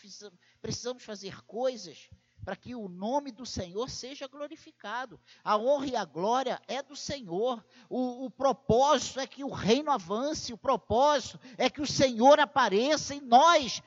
precisamos 0.61 1.05
fazer 1.05 1.41
coisas 1.43 2.11
para 2.45 2.57
que 2.57 2.75
o 2.75 2.89
nome 2.89 3.33
do 3.33 3.47
Senhor 3.47 3.89
seja 3.89 4.29
glorificado. 4.29 5.21
A 5.43 5.57
honra 5.57 5.87
e 5.87 5.97
a 5.97 6.05
glória 6.05 6.61
é 6.69 6.83
do 6.83 6.95
Senhor. 6.95 7.65
O, 7.89 8.27
o, 8.27 8.31
propósito 8.31 9.21
é 9.21 9.27
que 9.27 9.43
o 9.43 9.51
reino 9.51 9.91
avance, 9.91 10.53
o 10.53 10.59
propósito 10.59 11.41
é 11.59 11.69
que 11.69 11.81
o 11.81 11.87
Senhor 11.87 12.39
apareça 12.39 13.15
e 13.15 13.21
nós 13.21 13.83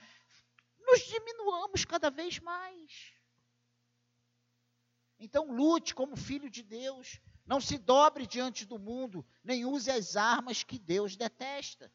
nos 0.79 1.01
diminuamos 1.07 1.85
cada 1.85 2.09
vez 2.09 2.39
mais. 2.39 3.13
Então, 5.19 5.51
lute 5.51 5.93
como 5.93 6.15
filho 6.15 6.49
de 6.49 6.63
Deus. 6.63 7.19
Não 7.49 7.59
se 7.59 7.77
dobre 7.77 8.25
diante 8.25 8.63
do 8.63 8.79
mundo, 8.79 9.25
nem 9.43 9.65
use 9.65 9.91
as 9.91 10.15
armas 10.15 10.63
que 10.63 10.79
Deus 10.79 11.17
detesta. 11.17 11.91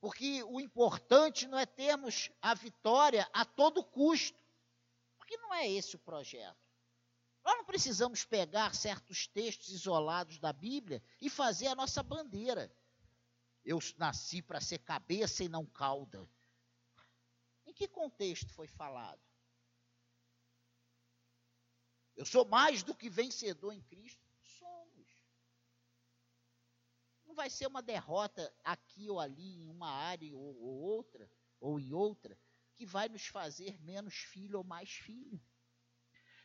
Porque 0.00 0.42
o 0.44 0.58
importante 0.58 1.46
não 1.46 1.58
é 1.58 1.66
termos 1.66 2.30
a 2.40 2.54
vitória 2.54 3.28
a 3.34 3.44
todo 3.44 3.84
custo 3.84 4.42
porque 5.24 5.38
não 5.38 5.54
é 5.54 5.66
esse 5.66 5.96
o 5.96 5.98
projeto. 5.98 6.62
Nós 7.42 7.56
não 7.56 7.64
precisamos 7.64 8.24
pegar 8.24 8.74
certos 8.74 9.26
textos 9.26 9.70
isolados 9.70 10.38
da 10.38 10.52
Bíblia 10.52 11.02
e 11.18 11.30
fazer 11.30 11.66
a 11.66 11.74
nossa 11.74 12.02
bandeira. 12.02 12.70
Eu 13.64 13.78
nasci 13.96 14.42
para 14.42 14.60
ser 14.60 14.80
cabeça 14.80 15.42
e 15.42 15.48
não 15.48 15.64
cauda. 15.64 16.28
Em 17.64 17.72
que 17.72 17.88
contexto 17.88 18.52
foi 18.52 18.68
falado? 18.68 19.20
Eu 22.14 22.26
sou 22.26 22.44
mais 22.44 22.82
do 22.82 22.94
que 22.94 23.08
vencedor 23.08 23.72
em 23.72 23.80
Cristo? 23.80 24.22
Somos. 24.42 25.08
Não 27.34 27.42
vai 27.42 27.50
ser 27.50 27.66
uma 27.66 27.82
derrota 27.82 28.54
aqui 28.62 29.10
ou 29.10 29.18
ali, 29.18 29.56
em 29.56 29.68
uma 29.68 29.90
área 29.90 30.32
ou, 30.36 30.56
ou 30.56 30.82
outra, 30.82 31.28
ou 31.58 31.80
em 31.80 31.92
outra, 31.92 32.38
que 32.76 32.86
vai 32.86 33.08
nos 33.08 33.26
fazer 33.26 33.76
menos 33.82 34.14
filho 34.14 34.58
ou 34.58 34.62
mais 34.62 34.88
filho. 34.88 35.42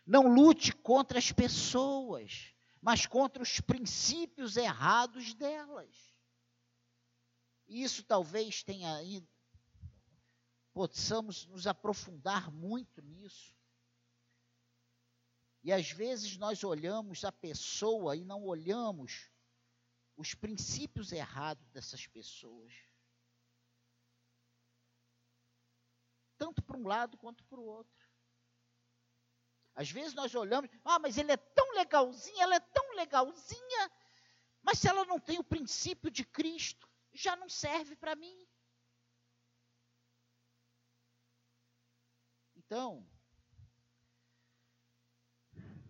Não 0.04 0.34
lute 0.34 0.72
contra 0.74 1.20
as 1.20 1.32
pessoas, 1.32 2.56
mas 2.82 3.06
contra 3.06 3.44
os 3.44 3.60
princípios 3.60 4.58
errados 4.58 5.36
delas. 5.36 5.96
Isso 7.68 8.04
talvez 8.04 8.64
tenha 8.64 8.92
ainda 8.96 9.30
possamos 10.74 11.46
nos 11.46 11.68
aprofundar 11.68 12.50
muito 12.52 13.00
nisso. 13.04 13.56
E 15.62 15.72
às 15.72 15.92
vezes 15.92 16.36
nós 16.38 16.64
olhamos 16.64 17.24
a 17.24 17.32
pessoa 17.32 18.16
e 18.16 18.26
não 18.26 18.44
olhamos 18.44 19.30
os 20.20 20.34
princípios 20.34 21.14
errados 21.14 21.66
dessas 21.70 22.06
pessoas. 22.06 22.74
Tanto 26.38 26.62
para 26.62 26.76
um 26.78 26.86
lado 26.86 27.18
quanto 27.18 27.42
para 27.46 27.58
o 27.58 27.64
outro. 27.64 28.10
Às 29.74 29.90
vezes 29.90 30.14
nós 30.14 30.36
olhamos, 30.36 30.70
ah, 30.84 31.00
mas 31.00 31.18
ele 31.18 31.32
é 31.32 31.38
tão 31.38 31.72
legalzinho, 31.72 32.42
ela 32.42 32.56
é 32.56 32.60
tão 32.60 32.96
legalzinha, 32.96 33.92
mas 34.62 34.80
se 34.80 34.90
ela 34.90 35.06
não 35.06 35.22
tem 35.22 35.40
o 35.40 35.44
princípio 35.44 36.12
de 36.12 36.26
Cristo, 36.26 36.86
já 37.14 37.38
não 37.38 37.48
serve 37.48 37.96
para 37.96 38.14
mim. 38.14 38.46
Então, 42.58 43.10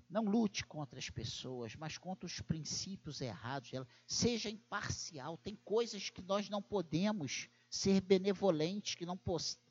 não 0.10 0.24
lute 0.24 0.66
contra 0.66 0.98
as 0.98 1.10
pessoas, 1.10 1.76
mas 1.76 1.98
contra 1.98 2.26
os 2.26 2.42
princípios 2.42 3.22
errados 3.22 3.70
dela. 3.70 3.88
Seja 4.08 4.50
imparcial. 4.50 5.38
Tem 5.38 5.56
coisas 5.58 6.10
que 6.10 6.22
nós 6.22 6.50
não 6.50 6.62
podemos 6.62 7.48
ser 7.70 8.02
benevolentes, 8.02 8.96
que 8.96 9.06
não 9.06 9.20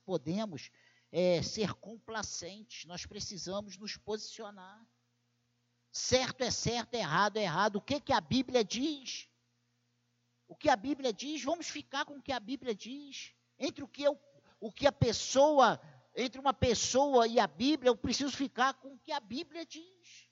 podemos 0.05 0.71
é, 1.11 1.43
ser 1.43 1.75
complacentes. 1.75 2.85
Nós 2.85 3.05
precisamos 3.05 3.77
nos 3.77 3.97
posicionar. 3.97 4.87
Certo 5.91 6.43
é 6.43 6.51
certo, 6.51 6.95
errado 6.95 7.39
é 7.39 7.43
errado. 7.43 7.77
O 7.77 7.83
que, 7.83 8.01
que 8.01 8.13
a 8.13 8.21
Bíblia 8.21 8.63
diz? 8.63 9.29
O 10.47 10.55
que 10.55 10.69
a 10.69 10.77
Bíblia 10.77 11.13
diz, 11.13 11.43
vamos 11.43 11.69
ficar 11.69 12.05
com 12.05 12.19
o 12.19 12.23
que 12.23 12.33
a 12.33 12.39
Bíblia 12.39 12.75
diz. 12.75 13.35
Entre 13.59 13.83
o 13.83 13.89
que, 13.89 14.05
eu, 14.05 14.19
o 14.61 14.71
que 14.71 14.87
a 14.87 14.93
pessoa 14.93 15.81
entre 16.19 16.41
uma 16.41 16.53
pessoa 16.53 17.29
e 17.29 17.39
a 17.39 17.47
Bíblia, 17.47 17.91
eu 17.91 17.97
preciso 17.97 18.37
ficar 18.37 18.75
com 18.75 18.95
o 18.95 18.99
que 18.99 19.13
a 19.13 19.21
Bíblia 19.21 19.65
diz. 19.65 20.28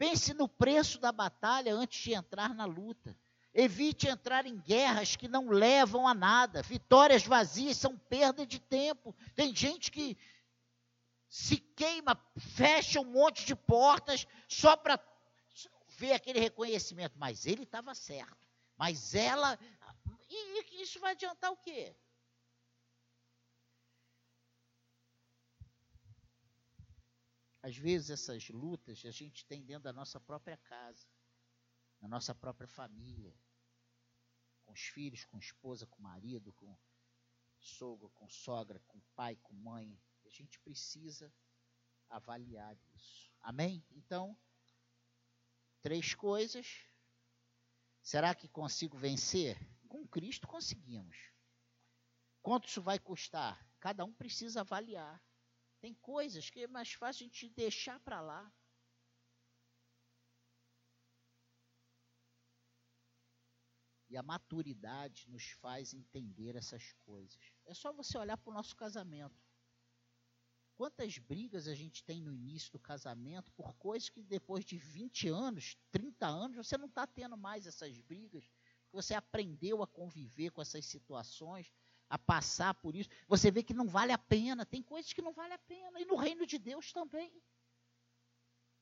Pense 0.00 0.32
no 0.32 0.48
preço 0.48 0.98
da 0.98 1.12
batalha 1.12 1.74
antes 1.74 2.02
de 2.02 2.14
entrar 2.14 2.54
na 2.54 2.64
luta. 2.64 3.14
Evite 3.52 4.08
entrar 4.08 4.46
em 4.46 4.58
guerras 4.58 5.14
que 5.14 5.28
não 5.28 5.50
levam 5.50 6.08
a 6.08 6.14
nada. 6.14 6.62
Vitórias 6.62 7.22
vazias 7.22 7.76
são 7.76 7.98
perda 7.98 8.46
de 8.46 8.58
tempo. 8.58 9.14
Tem 9.34 9.54
gente 9.54 9.90
que 9.90 10.16
se 11.28 11.58
queima, 11.58 12.18
fecha 12.38 12.98
um 12.98 13.12
monte 13.12 13.44
de 13.44 13.54
portas 13.54 14.26
só 14.48 14.74
para 14.74 14.98
ver 15.98 16.14
aquele 16.14 16.40
reconhecimento. 16.40 17.18
Mas 17.18 17.44
ele 17.44 17.64
estava 17.64 17.94
certo. 17.94 18.48
Mas 18.78 19.14
ela. 19.14 19.58
E 20.30 20.82
isso 20.82 20.98
vai 20.98 21.12
adiantar 21.12 21.52
o 21.52 21.58
quê? 21.58 21.94
Às 27.62 27.76
vezes 27.76 28.10
essas 28.10 28.48
lutas 28.48 29.04
a 29.04 29.10
gente 29.10 29.44
tem 29.44 29.62
dentro 29.64 29.84
da 29.84 29.92
nossa 29.92 30.18
própria 30.18 30.56
casa, 30.56 31.06
na 32.00 32.08
nossa 32.08 32.34
própria 32.34 32.66
família, 32.66 33.36
com 34.64 34.72
os 34.72 34.80
filhos, 34.80 35.24
com 35.24 35.36
a 35.36 35.40
esposa, 35.40 35.86
com 35.86 35.98
o 35.98 36.02
marido, 36.02 36.52
com 36.54 36.76
sogro, 37.58 38.08
com 38.10 38.28
sogra, 38.28 38.80
com 38.86 39.00
pai, 39.14 39.36
com 39.42 39.52
mãe. 39.54 40.00
A 40.24 40.28
gente 40.30 40.58
precisa 40.60 41.32
avaliar 42.08 42.76
isso. 42.94 43.30
Amém? 43.40 43.84
Então, 43.90 44.36
três 45.80 46.14
coisas. 46.14 46.86
Será 48.02 48.34
que 48.34 48.48
consigo 48.48 48.96
vencer? 48.96 49.58
Com 49.88 50.06
Cristo 50.08 50.46
conseguimos. 50.46 51.16
Quanto 52.42 52.68
isso 52.68 52.80
vai 52.80 52.98
custar? 52.98 53.66
Cada 53.78 54.04
um 54.04 54.12
precisa 54.12 54.60
avaliar. 54.60 55.22
Tem 55.80 55.94
coisas 55.94 56.50
que 56.50 56.60
é 56.60 56.66
mais 56.66 56.92
fácil 56.92 57.24
a 57.24 57.28
gente 57.28 57.48
deixar 57.48 57.98
para 58.00 58.20
lá. 58.20 58.52
E 64.10 64.16
a 64.16 64.22
maturidade 64.22 65.28
nos 65.28 65.50
faz 65.52 65.94
entender 65.94 66.56
essas 66.56 66.92
coisas. 67.04 67.38
É 67.64 67.72
só 67.72 67.92
você 67.92 68.18
olhar 68.18 68.36
para 68.36 68.50
o 68.50 68.54
nosso 68.54 68.74
casamento. 68.76 69.40
Quantas 70.74 71.18
brigas 71.18 71.68
a 71.68 71.74
gente 71.74 72.02
tem 72.02 72.20
no 72.20 72.32
início 72.32 72.72
do 72.72 72.78
casamento 72.78 73.52
por 73.52 73.74
coisas 73.74 74.08
que 74.08 74.22
depois 74.22 74.64
de 74.64 74.78
20 74.78 75.28
anos, 75.28 75.76
30 75.92 76.26
anos, 76.26 76.56
você 76.56 76.76
não 76.76 76.86
está 76.86 77.06
tendo 77.06 77.36
mais 77.36 77.66
essas 77.66 78.00
brigas. 78.00 78.50
Você 78.90 79.14
aprendeu 79.14 79.82
a 79.82 79.86
conviver 79.86 80.50
com 80.50 80.60
essas 80.60 80.84
situações 80.86 81.70
a 82.10 82.18
passar 82.18 82.74
por 82.74 82.96
isso, 82.96 83.08
você 83.28 83.52
vê 83.52 83.62
que 83.62 83.72
não 83.72 83.86
vale 83.86 84.10
a 84.10 84.18
pena. 84.18 84.66
Tem 84.66 84.82
coisas 84.82 85.12
que 85.12 85.22
não 85.22 85.32
vale 85.32 85.54
a 85.54 85.58
pena. 85.58 86.00
E 86.00 86.04
no 86.04 86.16
reino 86.16 86.44
de 86.44 86.58
Deus 86.58 86.92
também. 86.92 87.32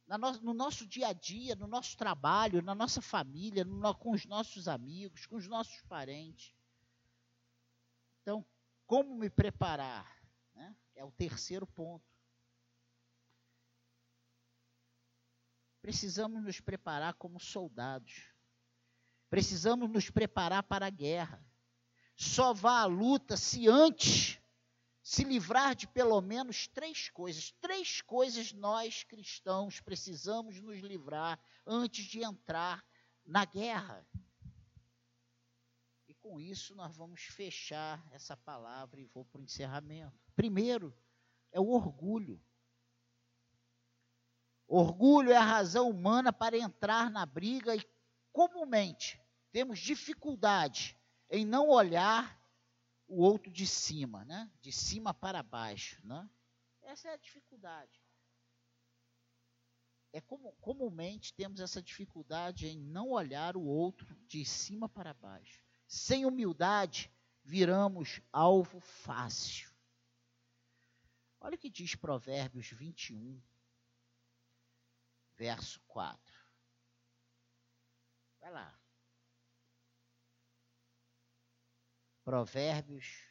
No, 0.06 0.32
no, 0.40 0.54
nosso 0.54 0.86
dia 0.86 1.08
a 1.08 1.12
dia, 1.12 1.54
no 1.54 1.66
nosso 1.66 1.94
trabalho, 1.98 2.62
na 2.62 2.74
nossa 2.74 3.02
família, 3.02 3.66
com 3.98 4.12
os 4.12 4.24
nossos 4.24 4.66
amigos, 4.66 5.26
com 5.26 5.36
os 5.36 5.46
nossos 5.46 5.82
parentes. 5.82 6.54
Então, 8.22 8.42
como 8.86 9.14
me 9.14 9.28
preparar? 9.28 10.10
Né? 10.54 10.74
É 10.96 11.04
o 11.04 11.12
terceiro 11.12 11.66
ponto. 11.66 12.08
Precisamos 15.82 16.42
nos 16.42 16.60
preparar 16.60 17.12
como 17.14 17.38
soldados. 17.38 18.32
Precisamos 19.28 19.90
nos 19.90 20.08
preparar 20.08 20.62
para 20.62 20.86
a 20.86 20.90
guerra 20.90 21.46
só 22.18 22.52
vá 22.52 22.80
à 22.80 22.84
luta 22.84 23.36
se 23.36 23.68
antes 23.68 24.40
se 25.04 25.22
livrar 25.22 25.76
de 25.76 25.86
pelo 25.86 26.20
menos 26.20 26.66
três 26.66 27.08
coisas. 27.08 27.52
Três 27.60 28.02
coisas 28.02 28.52
nós 28.52 29.04
cristãos 29.04 29.80
precisamos 29.80 30.60
nos 30.60 30.80
livrar 30.80 31.40
antes 31.64 32.04
de 32.06 32.24
entrar 32.24 32.84
na 33.24 33.44
guerra. 33.44 34.04
E 36.08 36.14
com 36.14 36.40
isso 36.40 36.74
nós 36.74 36.96
vamos 36.96 37.22
fechar 37.22 38.04
essa 38.10 38.36
palavra 38.36 39.00
e 39.00 39.04
vou 39.04 39.24
para 39.24 39.40
o 39.40 39.44
encerramento. 39.44 40.18
Primeiro 40.34 40.92
é 41.52 41.60
o 41.60 41.68
orgulho. 41.68 42.42
Orgulho 44.66 45.30
é 45.30 45.36
a 45.36 45.44
razão 45.44 45.88
humana 45.88 46.32
para 46.32 46.58
entrar 46.58 47.12
na 47.12 47.24
briga 47.24 47.76
e 47.76 47.88
comumente 48.32 49.22
temos 49.52 49.78
dificuldade 49.78 50.97
em 51.30 51.44
não 51.44 51.68
olhar 51.68 52.38
o 53.06 53.22
outro 53.22 53.50
de 53.50 53.66
cima, 53.66 54.24
né? 54.24 54.50
De 54.60 54.72
cima 54.72 55.14
para 55.14 55.42
baixo, 55.42 56.00
né? 56.06 56.28
Essa 56.82 57.08
é 57.08 57.12
a 57.12 57.16
dificuldade. 57.16 58.00
É 60.12 60.20
como 60.20 60.52
comumente 60.60 61.34
temos 61.34 61.60
essa 61.60 61.82
dificuldade 61.82 62.66
em 62.66 62.78
não 62.78 63.10
olhar 63.10 63.56
o 63.56 63.62
outro 63.62 64.14
de 64.26 64.44
cima 64.44 64.88
para 64.88 65.12
baixo. 65.12 65.62
Sem 65.86 66.24
humildade, 66.24 67.10
viramos 67.42 68.20
alvo 68.32 68.80
fácil. 68.80 69.70
Olha 71.40 71.54
o 71.54 71.58
que 71.58 71.70
diz 71.70 71.94
Provérbios 71.94 72.70
21, 72.70 73.40
verso 75.36 75.80
4. 75.86 76.34
Vai 78.40 78.50
lá. 78.50 78.77
Provérbios. 82.28 83.26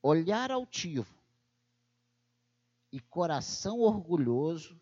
Olhar 0.00 0.50
altivo 0.50 1.22
e 2.90 2.98
coração 2.98 3.80
orgulhoso 3.80 4.80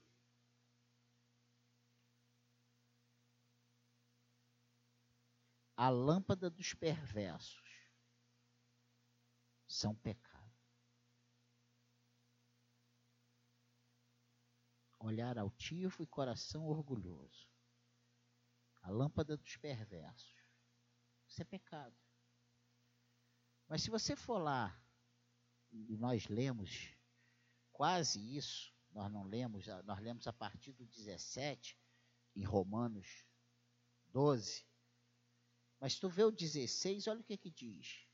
a 5.77 5.89
lâmpada 5.91 6.49
dos 6.49 6.73
perversos 6.75 7.91
são 9.67 9.97
pecados. 9.97 10.34
Olhar 15.05 15.39
altivo 15.39 16.03
e 16.03 16.07
coração 16.07 16.67
orgulhoso. 16.67 17.49
A 18.83 18.91
lâmpada 18.91 19.37
dos 19.37 19.57
perversos. 19.57 20.35
Isso 21.27 21.43
é 21.43 21.45
pecado. 21.45 21.97
Mas 23.69 23.83
se 23.83 23.91
você 23.91 24.15
for 24.15 24.39
lá 24.39 24.79
e 25.71 25.97
nós 25.97 26.29
lemos 26.29 26.95
quase 27.73 28.37
isso, 28.37 28.73
nós 28.91 29.11
não 29.11 29.25
lemos, 29.25 29.67
nós 29.85 29.99
lemos 30.01 30.27
a 30.27 30.33
partir 30.33 30.73
do 30.73 30.87
17, 30.87 31.79
em 32.37 32.45
Romanos 32.45 33.27
12. 34.07 34.65
Mas 35.81 35.99
tu 35.99 36.09
vê 36.09 36.23
o 36.23 36.31
16, 36.31 37.09
olha 37.09 37.21
o 37.21 37.25
que 37.25 37.37
que 37.37 37.51
diz. 37.51 38.07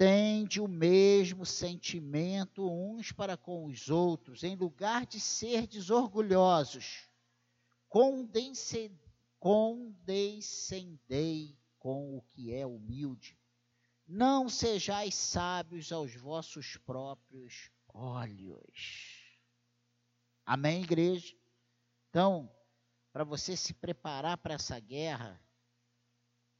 Tende 0.00 0.62
o 0.62 0.66
mesmo 0.66 1.44
sentimento 1.44 2.66
uns 2.66 3.12
para 3.12 3.36
com 3.36 3.66
os 3.66 3.90
outros, 3.90 4.42
em 4.42 4.56
lugar 4.56 5.04
de 5.04 5.20
ser 5.20 5.66
desorgulhosos, 5.66 7.06
condescendei 7.86 8.98
com 11.78 12.16
o 12.16 12.22
que 12.22 12.54
é 12.54 12.64
humilde. 12.64 13.38
Não 14.08 14.48
sejais 14.48 15.14
sábios 15.14 15.92
aos 15.92 16.14
vossos 16.14 16.78
próprios 16.78 17.70
olhos. 17.86 19.36
Amém, 20.46 20.82
igreja? 20.82 21.36
Então, 22.08 22.50
para 23.12 23.22
você 23.22 23.54
se 23.54 23.74
preparar 23.74 24.38
para 24.38 24.54
essa 24.54 24.80
guerra, 24.80 25.38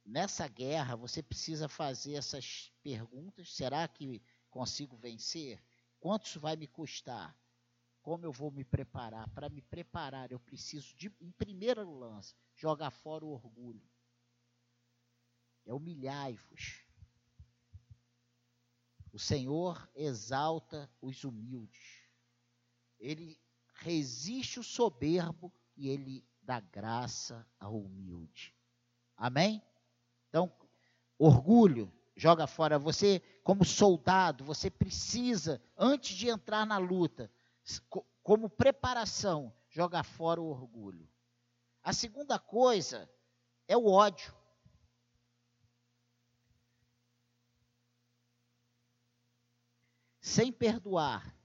nessa 0.05 0.47
guerra 0.47 0.95
você 0.95 1.21
precisa 1.21 1.67
fazer 1.67 2.13
essas 2.13 2.71
perguntas: 2.83 3.53
será 3.53 3.87
que 3.87 4.21
consigo 4.49 4.97
vencer? 4.97 5.61
Quanto 5.99 6.25
isso 6.25 6.39
vai 6.39 6.55
me 6.55 6.67
custar? 6.67 7.37
Como 8.01 8.25
eu 8.25 8.31
vou 8.31 8.51
me 8.51 8.63
preparar? 8.63 9.29
Para 9.29 9.47
me 9.47 9.61
preparar, 9.61 10.31
eu 10.31 10.39
preciso, 10.39 10.95
de, 10.95 11.13
em 11.21 11.31
primeiro 11.31 11.87
lance, 11.89 12.35
jogar 12.55 12.89
fora 12.89 13.23
o 13.23 13.29
orgulho. 13.29 13.87
É 15.65 15.73
humilhai-vos. 15.73 16.83
O 19.13 19.19
Senhor 19.19 19.89
exalta 19.93 20.89
os 20.99 21.23
humildes. 21.23 22.09
Ele 22.97 23.39
resiste 23.75 24.59
o 24.59 24.63
soberbo 24.63 25.53
e 25.75 25.89
ele 25.89 26.25
dá 26.41 26.59
graça 26.59 27.47
ao 27.59 27.79
humilde. 27.79 28.55
Amém? 29.15 29.61
Então, 30.31 30.49
orgulho, 31.19 31.91
joga 32.15 32.47
fora. 32.47 32.79
Você, 32.79 33.19
como 33.43 33.65
soldado, 33.65 34.45
você 34.45 34.71
precisa, 34.71 35.61
antes 35.77 36.15
de 36.15 36.29
entrar 36.29 36.65
na 36.65 36.77
luta, 36.77 37.29
como 38.23 38.49
preparação, 38.49 39.53
joga 39.69 40.03
fora 40.03 40.39
o 40.39 40.45
orgulho. 40.45 41.05
A 41.83 41.91
segunda 41.91 42.39
coisa 42.39 43.11
é 43.67 43.75
o 43.75 43.87
ódio. 43.87 44.33
Sem 50.21 50.49
perdoar, 50.49 51.35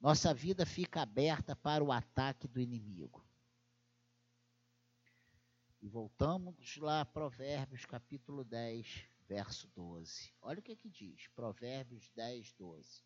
nossa 0.00 0.32
vida 0.32 0.64
fica 0.64 1.02
aberta 1.02 1.54
para 1.54 1.84
o 1.84 1.92
ataque 1.92 2.48
do 2.48 2.60
inimigo. 2.60 3.22
E 5.82 5.88
voltamos 5.88 6.76
lá 6.76 7.00
a 7.00 7.06
Provérbios 7.06 7.86
capítulo 7.86 8.44
10, 8.44 9.06
verso 9.26 9.66
12. 9.68 10.30
Olha 10.42 10.58
o 10.58 10.62
que, 10.62 10.76
que 10.76 10.90
diz, 10.90 11.26
Provérbios 11.28 12.10
10, 12.10 12.52
12. 12.52 13.02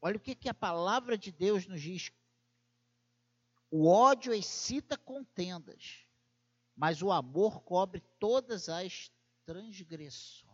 Olha 0.00 0.16
o 0.16 0.20
que, 0.20 0.36
que 0.36 0.48
a 0.48 0.54
palavra 0.54 1.18
de 1.18 1.32
Deus 1.32 1.66
nos 1.66 1.82
diz. 1.82 2.12
O 3.68 3.88
ódio 3.88 4.32
excita 4.32 4.96
contendas, 4.96 6.06
mas 6.76 7.02
o 7.02 7.10
amor 7.10 7.60
cobre 7.62 8.00
todas 8.20 8.68
as 8.68 9.10
transgressões. 9.44 10.46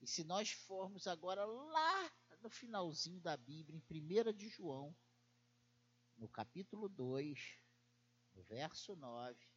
E 0.00 0.06
se 0.06 0.22
nós 0.22 0.52
formos 0.52 1.08
agora 1.08 1.44
lá 1.44 2.12
no 2.44 2.50
finalzinho 2.50 3.18
da 3.22 3.38
Bíblia, 3.38 3.80
em 3.90 4.28
1 4.30 4.32
de 4.34 4.50
João, 4.50 4.94
no 6.14 6.28
capítulo 6.28 6.90
2, 6.90 7.58
no 8.34 8.42
verso 8.42 8.94
9, 8.94 9.48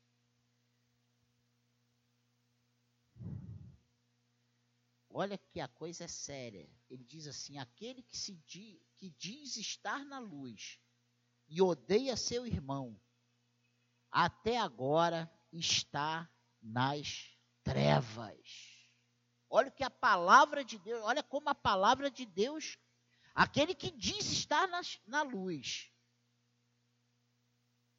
olha 5.09 5.37
que 5.37 5.59
a 5.59 5.67
coisa 5.67 6.05
é 6.05 6.07
séria. 6.07 6.69
Ele 6.89 7.03
diz 7.03 7.27
assim: 7.27 7.57
aquele 7.57 8.01
que, 8.01 8.17
se 8.17 8.33
di, 8.37 8.81
que 8.95 9.09
diz 9.09 9.57
estar 9.57 10.05
na 10.05 10.19
luz 10.19 10.79
e 11.49 11.61
odeia 11.61 12.15
seu 12.15 12.47
irmão, 12.47 12.97
até 14.09 14.57
agora 14.57 15.29
está 15.51 16.31
nas 16.61 17.37
trevas. 17.63 18.66
Olha 19.49 19.71
que 19.71 19.83
a 19.83 19.89
palavra 19.89 20.63
de 20.63 20.77
Deus, 20.77 21.01
olha 21.03 21.23
como 21.23 21.49
a 21.49 21.55
palavra 21.55 22.11
de 22.11 22.25
Deus, 22.25 22.77
aquele 23.33 23.73
que 23.73 23.91
diz 23.91 24.25
estar 24.31 24.67
na, 24.67 24.81
na 25.05 25.21
luz 25.21 25.91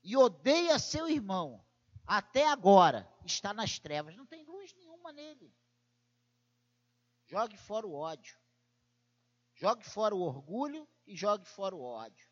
e 0.02 0.16
odeia 0.16 0.78
seu 0.78 1.08
irmão, 1.08 1.64
até 2.06 2.48
agora 2.48 3.10
está 3.24 3.52
nas 3.52 3.78
trevas, 3.78 4.16
não 4.16 4.26
tem 4.26 4.44
luz 4.44 4.72
nenhuma 4.74 5.12
nele. 5.12 5.54
Jogue 7.26 7.56
fora 7.56 7.86
o 7.86 7.94
ódio. 7.94 8.38
Jogue 9.54 9.84
fora 9.84 10.14
o 10.14 10.20
orgulho 10.20 10.88
e 11.06 11.16
jogue 11.16 11.44
fora 11.44 11.74
o 11.74 11.82
ódio. 11.82 12.26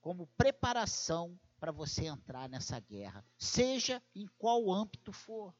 Como 0.00 0.26
preparação 0.28 1.38
para 1.58 1.70
você 1.70 2.06
entrar 2.06 2.48
nessa 2.48 2.80
guerra, 2.80 3.22
seja 3.36 4.02
em 4.14 4.26
qual 4.38 4.72
âmbito 4.72 5.12
for. 5.12 5.54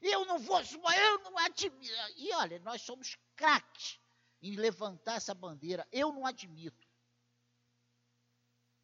Eu 0.00 0.24
não 0.24 0.38
vou, 0.38 0.60
eu 0.60 1.18
não 1.20 1.38
admito. 1.38 1.92
E 2.16 2.32
olha, 2.34 2.58
nós 2.60 2.82
somos 2.82 3.16
craques 3.34 3.98
em 4.42 4.56
levantar 4.56 5.14
essa 5.14 5.34
bandeira. 5.34 5.86
Eu 5.90 6.12
não 6.12 6.26
admito. 6.26 6.86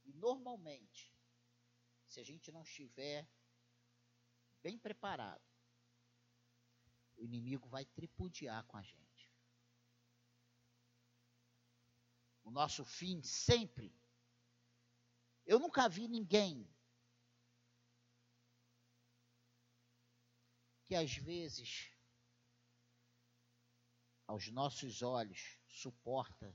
E 0.04 0.12
normalmente, 0.14 1.12
se 2.06 2.20
a 2.20 2.24
gente 2.24 2.50
não 2.50 2.62
estiver 2.62 3.28
bem 4.62 4.78
preparado, 4.78 5.42
o 7.16 7.24
inimigo 7.24 7.68
vai 7.68 7.84
tripudiar 7.84 8.64
com 8.64 8.76
a 8.76 8.82
gente. 8.82 9.30
O 12.42 12.50
nosso 12.50 12.84
fim 12.84 13.22
sempre. 13.22 13.94
Eu 15.46 15.58
nunca 15.58 15.88
vi 15.88 16.08
ninguém 16.08 16.68
que 20.92 20.96
às 20.96 21.16
vezes, 21.16 21.90
aos 24.26 24.50
nossos 24.50 25.00
olhos, 25.00 25.58
suporta 25.66 26.54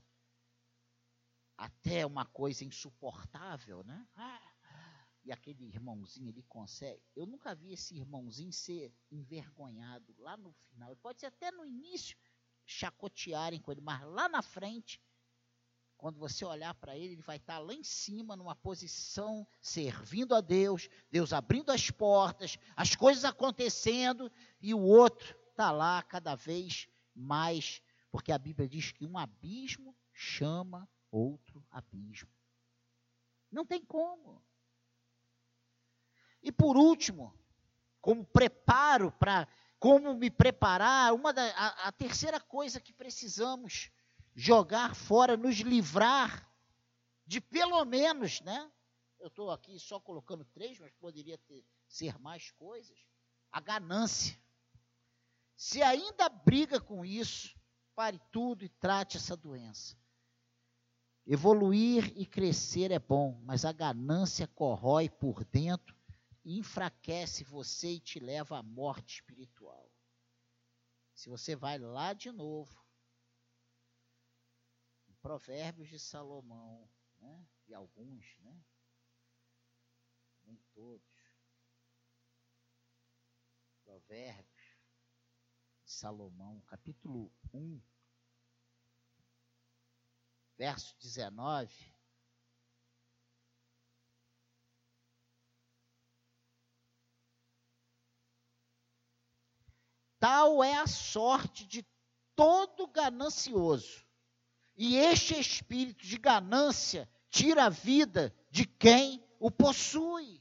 até 1.56 2.06
uma 2.06 2.24
coisa 2.24 2.64
insuportável, 2.64 3.82
né? 3.82 4.06
Ah, 4.14 5.04
e 5.24 5.32
aquele 5.32 5.64
irmãozinho 5.64 6.28
ele 6.28 6.44
consegue. 6.44 7.02
Eu 7.16 7.26
nunca 7.26 7.52
vi 7.52 7.72
esse 7.72 7.96
irmãozinho 7.96 8.52
ser 8.52 8.96
envergonhado 9.10 10.14
lá 10.18 10.36
no 10.36 10.52
final. 10.52 10.94
Pode 10.98 11.18
ser 11.18 11.26
até 11.26 11.50
no 11.50 11.66
início 11.66 12.16
chacotearem 12.64 13.60
com 13.60 13.72
ele, 13.72 13.80
mas 13.80 14.00
lá 14.02 14.28
na 14.28 14.40
frente 14.40 15.02
quando 15.98 16.16
você 16.16 16.44
olhar 16.44 16.72
para 16.74 16.96
ele, 16.96 17.14
ele 17.14 17.22
vai 17.22 17.36
estar 17.36 17.58
lá 17.58 17.74
em 17.74 17.82
cima, 17.82 18.36
numa 18.36 18.54
posição, 18.54 19.46
servindo 19.60 20.32
a 20.32 20.40
Deus, 20.40 20.88
Deus 21.10 21.32
abrindo 21.32 21.70
as 21.70 21.90
portas, 21.90 22.56
as 22.76 22.94
coisas 22.94 23.24
acontecendo, 23.24 24.30
e 24.60 24.72
o 24.72 24.80
outro 24.80 25.36
está 25.50 25.72
lá 25.72 26.00
cada 26.04 26.36
vez 26.36 26.88
mais, 27.12 27.82
porque 28.12 28.30
a 28.30 28.38
Bíblia 28.38 28.68
diz 28.68 28.92
que 28.92 29.04
um 29.04 29.18
abismo 29.18 29.94
chama 30.12 30.88
outro 31.10 31.66
abismo. 31.68 32.30
Não 33.50 33.66
tem 33.66 33.84
como. 33.84 34.40
E 36.40 36.52
por 36.52 36.76
último, 36.76 37.34
como 38.00 38.24
preparo 38.24 39.10
para 39.10 39.48
como 39.80 40.14
me 40.14 40.30
preparar, 40.30 41.12
uma 41.12 41.32
da, 41.32 41.44
a, 41.56 41.88
a 41.88 41.92
terceira 41.92 42.40
coisa 42.40 42.80
que 42.80 42.92
precisamos 42.92 43.90
jogar 44.34 44.94
fora, 44.94 45.36
nos 45.36 45.56
livrar 45.56 46.48
de 47.26 47.40
pelo 47.40 47.84
menos, 47.84 48.40
né? 48.40 48.70
Eu 49.18 49.28
estou 49.28 49.50
aqui 49.50 49.78
só 49.78 49.98
colocando 49.98 50.44
três, 50.44 50.78
mas 50.78 50.92
poderia 50.94 51.36
ter, 51.38 51.64
ser 51.86 52.18
mais 52.18 52.50
coisas. 52.52 52.98
A 53.50 53.60
ganância. 53.60 54.40
Se 55.56 55.82
ainda 55.82 56.28
briga 56.28 56.80
com 56.80 57.04
isso, 57.04 57.58
pare 57.94 58.20
tudo 58.30 58.64
e 58.64 58.68
trate 58.68 59.16
essa 59.16 59.36
doença. 59.36 59.96
Evoluir 61.26 62.12
e 62.16 62.24
crescer 62.24 62.90
é 62.90 62.98
bom, 62.98 63.38
mas 63.44 63.64
a 63.64 63.72
ganância 63.72 64.46
corrói 64.46 65.10
por 65.10 65.44
dentro, 65.44 65.94
enfraquece 66.44 67.44
você 67.44 67.94
e 67.94 68.00
te 68.00 68.18
leva 68.18 68.58
à 68.58 68.62
morte 68.62 69.16
espiritual. 69.16 69.90
Se 71.12 71.28
você 71.28 71.54
vai 71.54 71.78
lá 71.78 72.12
de 72.12 72.30
novo, 72.32 72.80
Provérbios 75.28 75.90
de 75.90 75.98
Salomão, 75.98 76.90
né? 77.18 77.46
e 77.66 77.74
alguns, 77.74 78.38
né? 78.38 78.64
nem 80.44 80.56
todos. 80.72 81.06
Provérbios 83.84 84.80
de 85.84 85.92
Salomão, 85.92 86.62
capítulo 86.62 87.30
1, 87.52 87.78
verso 90.56 90.96
19. 90.98 91.94
Tal 100.18 100.64
é 100.64 100.72
a 100.78 100.86
sorte 100.86 101.66
de 101.66 101.86
todo 102.34 102.86
ganancioso. 102.86 104.07
E 104.78 104.96
este 104.96 105.38
espírito 105.38 106.06
de 106.06 106.16
ganância 106.16 107.08
tira 107.28 107.64
a 107.64 107.68
vida 107.68 108.32
de 108.48 108.64
quem 108.64 109.20
o 109.40 109.50
possui. 109.50 110.40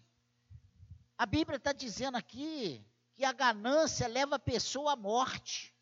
A 1.18 1.26
Bíblia 1.26 1.58
está 1.58 1.74
dizendo 1.74 2.18
aqui 2.18 2.86
que 3.16 3.26
a 3.26 3.34
ganância 3.34 4.08
leva 4.08 4.36
a 4.36 4.40
pessoa 4.40 4.94
à 4.94 4.96
morte. 4.96 5.74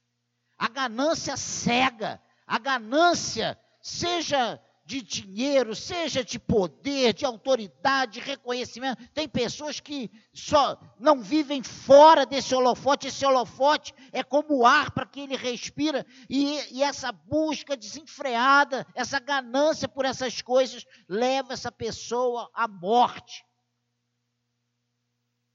A 0.57 0.69
ganância 0.69 1.35
cega, 1.35 2.21
a 2.47 2.57
ganância, 2.57 3.59
seja 3.81 4.57
de 4.85 5.01
dinheiro, 5.01 5.75
seja 5.75 6.23
de 6.23 6.37
poder, 6.37 7.13
de 7.13 7.25
autoridade, 7.25 8.13
de 8.13 8.19
reconhecimento. 8.19 9.03
Tem 9.09 9.27
pessoas 9.27 9.79
que 9.79 10.11
só 10.31 10.79
não 10.99 11.21
vivem 11.21 11.63
fora 11.63 12.23
desse 12.23 12.53
holofote. 12.53 13.07
Esse 13.07 13.25
holofote 13.25 13.93
é 14.11 14.23
como 14.23 14.59
o 14.59 14.65
ar 14.65 14.91
para 14.91 15.07
que 15.07 15.21
ele 15.21 15.35
respira. 15.35 16.05
E, 16.29 16.75
e 16.75 16.83
essa 16.83 17.11
busca 17.11 17.75
desenfreada, 17.75 18.85
essa 18.93 19.19
ganância 19.19 19.87
por 19.87 20.05
essas 20.05 20.41
coisas, 20.41 20.85
leva 21.09 21.53
essa 21.53 21.71
pessoa 21.71 22.49
à 22.53 22.67
morte. 22.67 23.43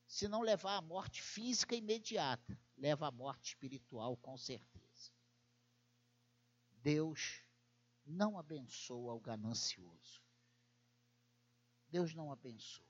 Se 0.08 0.26
não 0.26 0.42
levar 0.42 0.76
à 0.76 0.82
morte 0.82 1.22
física 1.22 1.76
imediata, 1.76 2.58
leva 2.76 3.06
à 3.06 3.10
morte 3.12 3.50
espiritual, 3.50 4.16
com 4.16 4.36
certeza. 4.36 5.12
Deus 6.82 7.42
não 8.10 8.38
abençoa 8.38 9.14
o 9.14 9.20
ganancioso. 9.20 10.22
Deus 11.88 12.14
não 12.14 12.30
abençoa. 12.30 12.86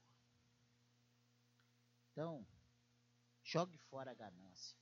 Então, 2.11 2.47
jogue 3.43 3.79
fora 3.79 4.11
a 4.11 4.15
ganância. 4.15 4.79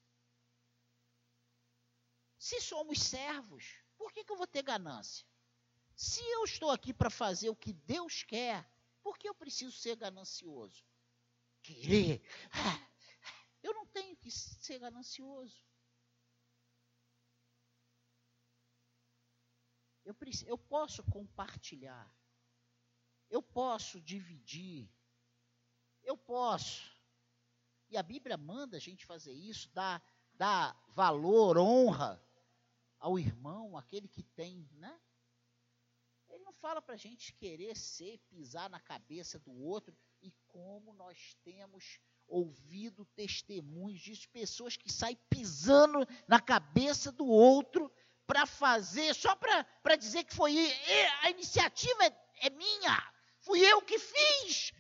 Se 2.38 2.60
somos 2.60 3.00
servos, 3.00 3.76
por 3.96 4.12
que, 4.12 4.24
que 4.24 4.32
eu 4.32 4.36
vou 4.36 4.46
ter 4.46 4.62
ganância? 4.62 5.26
Se 5.94 6.20
eu 6.30 6.44
estou 6.44 6.70
aqui 6.70 6.94
para 6.94 7.10
fazer 7.10 7.50
o 7.50 7.56
que 7.56 7.72
Deus 7.72 8.22
quer, 8.22 8.68
por 9.02 9.18
que 9.18 9.28
eu 9.28 9.34
preciso 9.34 9.72
ser 9.72 9.96
ganancioso? 9.96 10.84
Querer. 11.62 12.22
Ah, 12.52 12.88
eu 13.62 13.74
não 13.74 13.86
tenho 13.86 14.16
que 14.16 14.30
ser 14.30 14.78
ganancioso. 14.78 15.64
Eu, 20.08 20.16
eu 20.46 20.56
posso 20.56 21.02
compartilhar. 21.04 22.10
Eu 23.28 23.42
posso 23.42 24.00
dividir. 24.00 24.90
Eu 26.02 26.16
posso. 26.16 26.90
E 27.90 27.96
a 27.98 28.02
Bíblia 28.02 28.38
manda 28.38 28.78
a 28.78 28.80
gente 28.80 29.04
fazer 29.04 29.34
isso, 29.34 29.68
dar, 29.74 30.02
dar 30.32 30.82
valor, 30.88 31.58
honra 31.58 32.18
ao 32.98 33.18
irmão, 33.18 33.76
aquele 33.76 34.08
que 34.08 34.22
tem, 34.22 34.66
né? 34.72 34.98
Ele 36.30 36.42
não 36.42 36.54
fala 36.54 36.80
para 36.80 36.94
a 36.94 36.98
gente 36.98 37.34
querer 37.34 37.76
ser, 37.76 38.16
pisar 38.30 38.70
na 38.70 38.80
cabeça 38.80 39.38
do 39.38 39.52
outro. 39.52 39.94
E 40.22 40.32
como 40.46 40.94
nós 40.94 41.36
temos 41.44 42.00
ouvido 42.26 43.04
testemunhos 43.14 44.00
de 44.00 44.26
pessoas 44.28 44.74
que 44.74 44.90
saem 44.90 45.18
pisando 45.28 45.98
na 46.26 46.40
cabeça 46.40 47.12
do 47.12 47.26
outro 47.26 47.92
para 48.28 48.44
fazer, 48.44 49.14
só 49.14 49.34
para 49.34 49.96
dizer 49.96 50.22
que 50.24 50.34
foi 50.34 50.54
a 51.22 51.30
iniciativa 51.30 52.04
é, 52.04 52.12
é 52.42 52.50
minha, 52.50 53.12
fui 53.40 53.60
eu 53.60 53.80
que 53.80 53.98
fiz. 53.98 54.70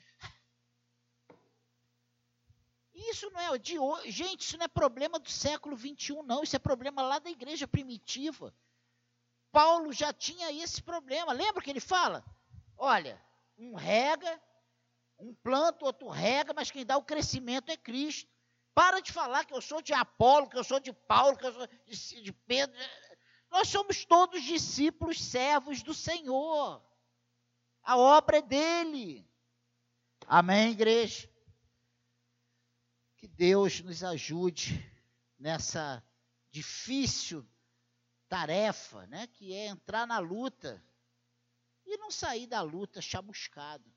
Isso 2.94 3.30
não 3.30 3.40
é 3.40 3.58
de 3.58 3.78
hoje, 3.78 4.10
gente, 4.10 4.42
isso 4.42 4.58
não 4.58 4.66
é 4.66 4.68
problema 4.68 5.18
do 5.18 5.30
século 5.30 5.74
21, 5.74 6.22
não, 6.24 6.42
isso 6.42 6.56
é 6.56 6.58
problema 6.58 7.00
lá 7.00 7.18
da 7.18 7.30
igreja 7.30 7.66
primitiva. 7.66 8.54
Paulo 9.50 9.94
já 9.94 10.12
tinha 10.12 10.52
esse 10.52 10.82
problema. 10.82 11.32
Lembra 11.32 11.62
que 11.62 11.70
ele 11.70 11.80
fala? 11.80 12.22
Olha, 12.76 13.18
um 13.56 13.74
rega, 13.74 14.38
um 15.18 15.34
planta, 15.34 15.86
outro 15.86 16.08
rega, 16.08 16.52
mas 16.54 16.70
quem 16.70 16.84
dá 16.84 16.98
o 16.98 17.02
crescimento 17.02 17.70
é 17.70 17.78
Cristo. 17.78 18.30
Para 18.74 19.00
de 19.00 19.10
falar 19.10 19.46
que 19.46 19.54
eu 19.54 19.62
sou 19.62 19.80
de 19.80 19.94
Apolo, 19.94 20.50
que 20.50 20.58
eu 20.58 20.62
sou 20.62 20.78
de 20.78 20.92
Paulo, 20.92 21.36
que 21.36 21.46
eu 21.46 21.52
sou 21.52 21.66
de, 21.66 22.22
de 22.22 22.32
Pedro. 22.32 22.76
Nós 23.50 23.68
somos 23.68 24.04
todos 24.04 24.42
discípulos, 24.42 25.22
servos 25.22 25.82
do 25.82 25.94
Senhor. 25.94 26.82
A 27.82 27.96
obra 27.96 28.38
é 28.38 28.42
dele. 28.42 29.28
Amém, 30.26 30.72
igreja? 30.72 31.30
Que 33.16 33.26
Deus 33.26 33.80
nos 33.80 34.04
ajude 34.04 34.84
nessa 35.38 36.04
difícil 36.50 37.48
tarefa, 38.28 39.06
né, 39.06 39.26
que 39.26 39.54
é 39.54 39.66
entrar 39.66 40.06
na 40.06 40.18
luta 40.18 40.84
e 41.86 41.96
não 41.96 42.10
sair 42.10 42.46
da 42.46 42.60
luta 42.60 43.00
chamuscado. 43.00 43.90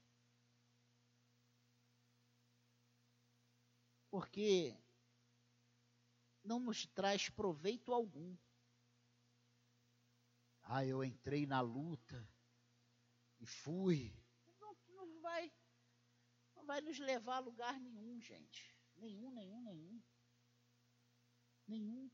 Porque 4.09 4.75
não 6.43 6.59
nos 6.59 6.85
traz 6.85 7.29
proveito 7.29 7.93
algum. 7.93 8.35
Ah, 10.73 10.85
eu 10.85 11.03
entrei 11.03 11.45
na 11.45 11.59
luta 11.59 12.25
e 13.41 13.45
fui. 13.45 14.15
Não, 14.57 14.73
não 14.87 15.21
vai, 15.21 15.51
não 16.55 16.65
vai 16.65 16.79
nos 16.79 16.97
levar 16.97 17.35
a 17.35 17.39
lugar 17.39 17.77
nenhum, 17.77 18.21
gente. 18.21 18.73
Nenhum, 18.95 19.31
nenhum, 19.31 19.61
nenhum. 19.61 20.01
Nenhum. 21.67 22.09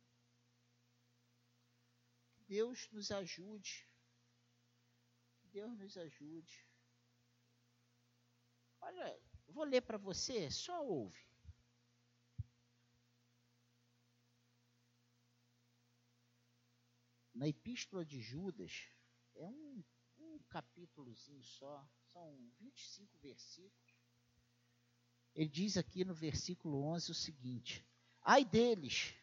Deus 2.48 2.90
nos 2.90 3.12
ajude. 3.12 3.88
Deus 5.44 5.78
nos 5.78 5.96
ajude. 5.96 6.68
Olha, 8.82 9.22
vou 9.50 9.66
ler 9.66 9.82
para 9.82 10.00
você, 10.00 10.50
só 10.50 10.84
ouve. 10.84 11.27
Na 17.38 17.48
Epístola 17.48 18.04
de 18.04 18.20
Judas, 18.20 18.90
é 19.36 19.48
um, 19.48 19.84
um 20.20 20.40
capítulozinho 20.50 21.44
só, 21.44 21.88
são 22.12 22.36
25 22.60 23.16
versículos. 23.20 23.96
Ele 25.36 25.48
diz 25.48 25.78
aqui 25.78 26.04
no 26.04 26.16
versículo 26.16 26.82
11 26.82 27.12
o 27.12 27.16
seguinte: 27.16 27.86
Ai 28.24 28.44
deles, 28.44 29.14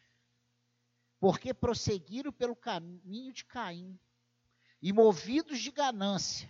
porque 1.18 1.52
prosseguiram 1.52 2.32
pelo 2.32 2.54
caminho 2.54 3.32
de 3.32 3.44
Caim, 3.44 3.98
e 4.80 4.92
movidos 4.92 5.58
de 5.58 5.72
ganância, 5.72 6.48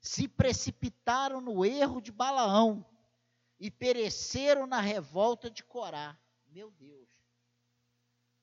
se 0.00 0.26
precipitaram 0.26 1.40
no 1.40 1.64
erro 1.64 2.00
de 2.00 2.10
Balaão 2.10 2.84
e 3.60 3.70
pereceram 3.70 4.66
na 4.66 4.80
revolta 4.80 5.48
de 5.48 5.62
Corá. 5.62 6.18
Meu 6.48 6.72
Deus. 6.72 7.15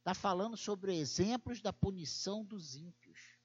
Está 0.03 0.13
falando 0.13 0.57
sobre 0.57 0.93
exemplos 0.97 1.61
da 1.61 1.71
punição 1.71 2.43
dos 2.43 2.75
ímpios. 2.75 3.37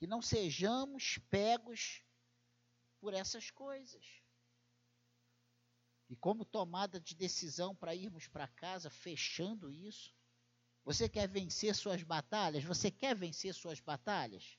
Que 0.00 0.06
não 0.08 0.20
sejamos 0.20 1.18
pegos 1.30 2.02
por 3.00 3.14
essas 3.14 3.52
coisas. 3.52 4.04
E 6.10 6.16
como 6.16 6.44
tomada 6.44 6.98
de 6.98 7.14
decisão 7.14 7.72
para 7.72 7.94
irmos 7.94 8.26
para 8.26 8.48
casa, 8.48 8.90
fechando 8.90 9.70
isso, 9.70 10.12
você 10.84 11.08
quer 11.08 11.28
vencer 11.28 11.72
suas 11.72 12.02
batalhas? 12.02 12.64
Você 12.64 12.90
quer 12.90 13.14
vencer 13.14 13.54
suas 13.54 13.78
batalhas? 13.78 14.58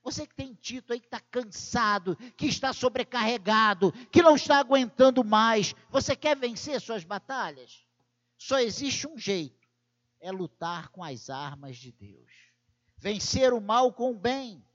Você 0.00 0.28
que 0.28 0.34
tem 0.36 0.54
título 0.54 0.92
aí 0.92 1.00
que 1.00 1.08
está 1.08 1.18
cansado, 1.18 2.14
que 2.36 2.46
está 2.46 2.72
sobrecarregado, 2.72 3.90
que 4.12 4.22
não 4.22 4.36
está 4.36 4.60
aguentando 4.60 5.24
mais, 5.24 5.74
você 5.90 6.14
quer 6.14 6.36
vencer 6.36 6.80
suas 6.80 7.02
batalhas? 7.02 7.89
Só 8.40 8.58
existe 8.58 9.06
um 9.06 9.18
jeito: 9.18 9.68
é 10.18 10.32
lutar 10.32 10.88
com 10.88 11.04
as 11.04 11.28
armas 11.28 11.76
de 11.76 11.92
Deus. 11.92 12.32
Vencer 12.96 13.52
o 13.52 13.60
mal 13.60 13.92
com 13.92 14.10
o 14.12 14.18
bem. 14.18 14.66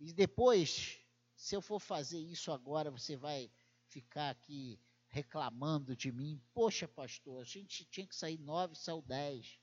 E 0.00 0.12
depois, 0.12 0.98
se 1.36 1.54
eu 1.54 1.60
for 1.60 1.78
fazer 1.78 2.18
isso 2.18 2.50
agora, 2.50 2.90
você 2.90 3.14
vai 3.14 3.52
ficar 3.88 4.30
aqui 4.30 4.80
reclamando 5.08 5.94
de 5.94 6.10
mim. 6.10 6.42
Poxa, 6.54 6.88
pastor, 6.88 7.42
a 7.42 7.44
gente 7.44 7.84
tinha 7.84 8.06
que 8.06 8.16
sair 8.16 8.38
nove, 8.38 8.74
saiu 8.74 9.02
dez. 9.02 9.60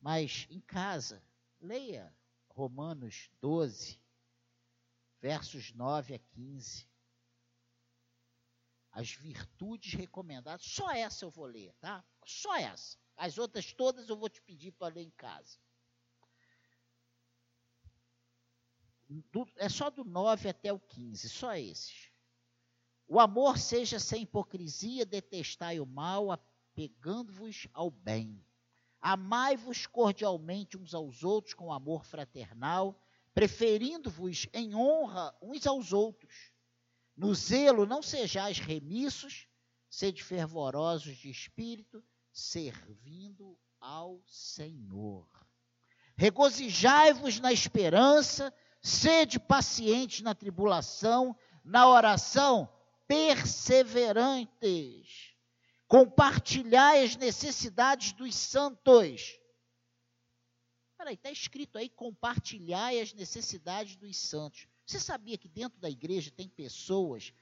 Mas 0.00 0.46
em 0.48 0.60
casa, 0.60 1.22
leia 1.60 2.16
Romanos 2.48 3.30
12, 3.40 4.00
versos 5.20 5.72
9 5.74 6.14
a 6.14 6.18
15. 6.18 6.89
As 8.92 9.12
virtudes 9.12 9.94
recomendadas, 9.94 10.66
só 10.66 10.90
essa 10.90 11.24
eu 11.24 11.30
vou 11.30 11.46
ler, 11.46 11.72
tá? 11.80 12.04
Só 12.24 12.56
essa. 12.56 12.98
As 13.16 13.38
outras 13.38 13.72
todas 13.72 14.08
eu 14.08 14.16
vou 14.16 14.28
te 14.28 14.40
pedir 14.42 14.72
para 14.72 14.94
ler 14.94 15.02
em 15.02 15.10
casa. 15.10 15.58
Do, 19.32 19.46
é 19.56 19.68
só 19.68 19.90
do 19.90 20.04
9 20.04 20.48
até 20.48 20.72
o 20.72 20.78
15, 20.78 21.28
só 21.28 21.54
esses. 21.54 22.10
O 23.06 23.18
amor 23.18 23.58
seja 23.58 23.98
sem 23.98 24.22
hipocrisia, 24.22 25.04
detestai 25.04 25.80
o 25.80 25.86
mal, 25.86 26.30
apegando-vos 26.30 27.66
ao 27.72 27.90
bem. 27.90 28.40
Amai-vos 29.00 29.86
cordialmente 29.86 30.76
uns 30.76 30.94
aos 30.94 31.24
outros 31.24 31.54
com 31.54 31.72
amor 31.72 32.04
fraternal, 32.04 33.02
preferindo-vos 33.34 34.46
em 34.52 34.74
honra 34.74 35.36
uns 35.42 35.66
aos 35.66 35.92
outros. 35.92 36.52
No 37.20 37.34
zelo 37.34 37.84
não 37.84 38.02
sejais 38.02 38.58
remissos, 38.58 39.46
sede 39.90 40.24
fervorosos 40.24 41.18
de 41.18 41.28
espírito, 41.28 42.02
servindo 42.32 43.58
ao 43.78 44.22
Senhor. 44.26 45.28
Regozijai-vos 46.16 47.38
na 47.38 47.52
esperança, 47.52 48.50
sede 48.80 49.38
pacientes 49.38 50.22
na 50.22 50.34
tribulação, 50.34 51.36
na 51.62 51.86
oração 51.86 52.66
perseverantes. 53.06 55.34
Compartilhai 55.86 57.04
as 57.04 57.16
necessidades 57.16 58.12
dos 58.12 58.34
santos. 58.34 59.38
Peraí, 60.96 61.16
está 61.16 61.30
escrito 61.30 61.76
aí: 61.76 61.90
compartilhai 61.90 62.98
as 62.98 63.12
necessidades 63.12 63.96
dos 63.96 64.16
santos. 64.16 64.69
Você 64.90 64.98
sabia 64.98 65.38
que 65.38 65.46
dentro 65.46 65.78
da 65.78 65.88
igreja 65.88 66.32
tem 66.32 66.48
pessoas 66.48 67.32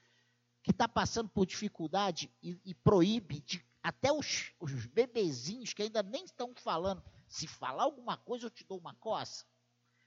que 0.63 0.71
estão 0.71 0.87
tá 0.87 0.93
passando 0.93 1.31
por 1.31 1.47
dificuldade 1.47 2.31
e, 2.43 2.61
e 2.63 2.75
proíbe 2.75 3.41
de, 3.41 3.65
até 3.83 4.13
os, 4.13 4.53
os 4.61 4.85
bebezinhos 4.85 5.73
que 5.73 5.83
ainda 5.83 6.03
nem 6.03 6.27
estão 6.27 6.55
falando. 6.55 7.03
Se 7.27 7.47
falar 7.47 7.85
alguma 7.85 8.19
coisa, 8.19 8.45
eu 8.45 8.51
te 8.51 8.65
dou 8.65 8.77
uma 8.77 8.93
coça. 8.97 9.47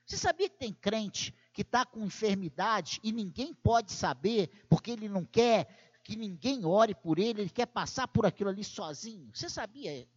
Você 0.05 0.17
sabia 0.17 0.47
que 0.47 0.59
tem 0.59 0.71
crente 0.71 1.33
que 1.51 1.63
está 1.63 1.83
com 1.83 2.05
enfermidade 2.05 2.99
e 3.01 3.11
ninguém 3.11 3.55
pode 3.55 3.91
saber, 3.91 4.67
porque 4.69 4.91
ele 4.91 5.09
não 5.09 5.25
quer 5.25 5.99
que 6.03 6.15
ninguém 6.15 6.63
ore 6.63 6.93
por 6.93 7.17
ele, 7.17 7.41
ele 7.41 7.49
quer 7.49 7.65
passar 7.65 8.07
por 8.07 8.23
aquilo 8.23 8.51
ali 8.51 8.63
sozinho? 8.63 9.31
Você 9.33 9.49
sabia? 9.49 10.07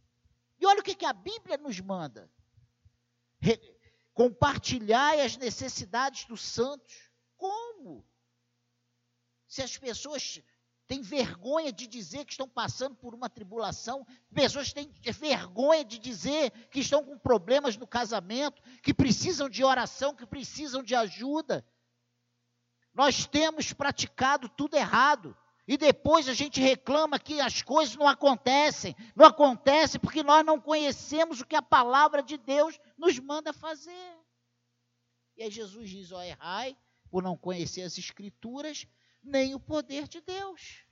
E 0.60 0.66
olha 0.66 0.80
o 0.80 0.84
que, 0.84 0.94
que 0.94 1.06
a 1.06 1.12
Bíblia 1.14 1.56
nos 1.56 1.80
manda: 1.80 2.30
Re 3.40 3.58
compartilhai 4.12 5.22
as 5.22 5.38
necessidades 5.38 6.26
dos 6.26 6.42
santos. 6.42 7.13
Como? 7.44 8.02
Se 9.46 9.60
as 9.62 9.76
pessoas 9.76 10.40
têm 10.86 11.02
vergonha 11.02 11.70
de 11.70 11.86
dizer 11.86 12.24
que 12.24 12.32
estão 12.32 12.48
passando 12.48 12.96
por 12.96 13.14
uma 13.14 13.28
tribulação, 13.28 14.06
pessoas 14.34 14.72
têm 14.72 14.90
vergonha 15.12 15.84
de 15.84 15.98
dizer 15.98 16.50
que 16.70 16.80
estão 16.80 17.04
com 17.04 17.18
problemas 17.18 17.76
no 17.76 17.86
casamento, 17.86 18.62
que 18.82 18.94
precisam 18.94 19.46
de 19.46 19.62
oração, 19.62 20.14
que 20.14 20.24
precisam 20.24 20.82
de 20.82 20.94
ajuda. 20.94 21.62
Nós 22.94 23.26
temos 23.26 23.74
praticado 23.74 24.48
tudo 24.48 24.76
errado. 24.76 25.36
E 25.68 25.76
depois 25.76 26.28
a 26.28 26.34
gente 26.34 26.60
reclama 26.60 27.18
que 27.18 27.40
as 27.40 27.60
coisas 27.60 27.94
não 27.94 28.08
acontecem. 28.08 28.96
Não 29.14 29.26
acontecem 29.26 30.00
porque 30.00 30.22
nós 30.22 30.44
não 30.46 30.58
conhecemos 30.58 31.42
o 31.42 31.46
que 31.46 31.56
a 31.56 31.62
palavra 31.62 32.22
de 32.22 32.38
Deus 32.38 32.78
nos 32.96 33.18
manda 33.18 33.52
fazer. 33.52 34.18
E 35.36 35.42
aí 35.42 35.50
Jesus 35.50 35.90
diz: 35.90 36.12
ó, 36.12 36.22
errai 36.22 36.76
por 37.14 37.22
não 37.22 37.36
conhecer 37.36 37.82
as 37.82 37.96
escrituras 37.96 38.88
nem 39.22 39.54
o 39.54 39.60
poder 39.60 40.08
de 40.08 40.20
Deus. 40.20 40.84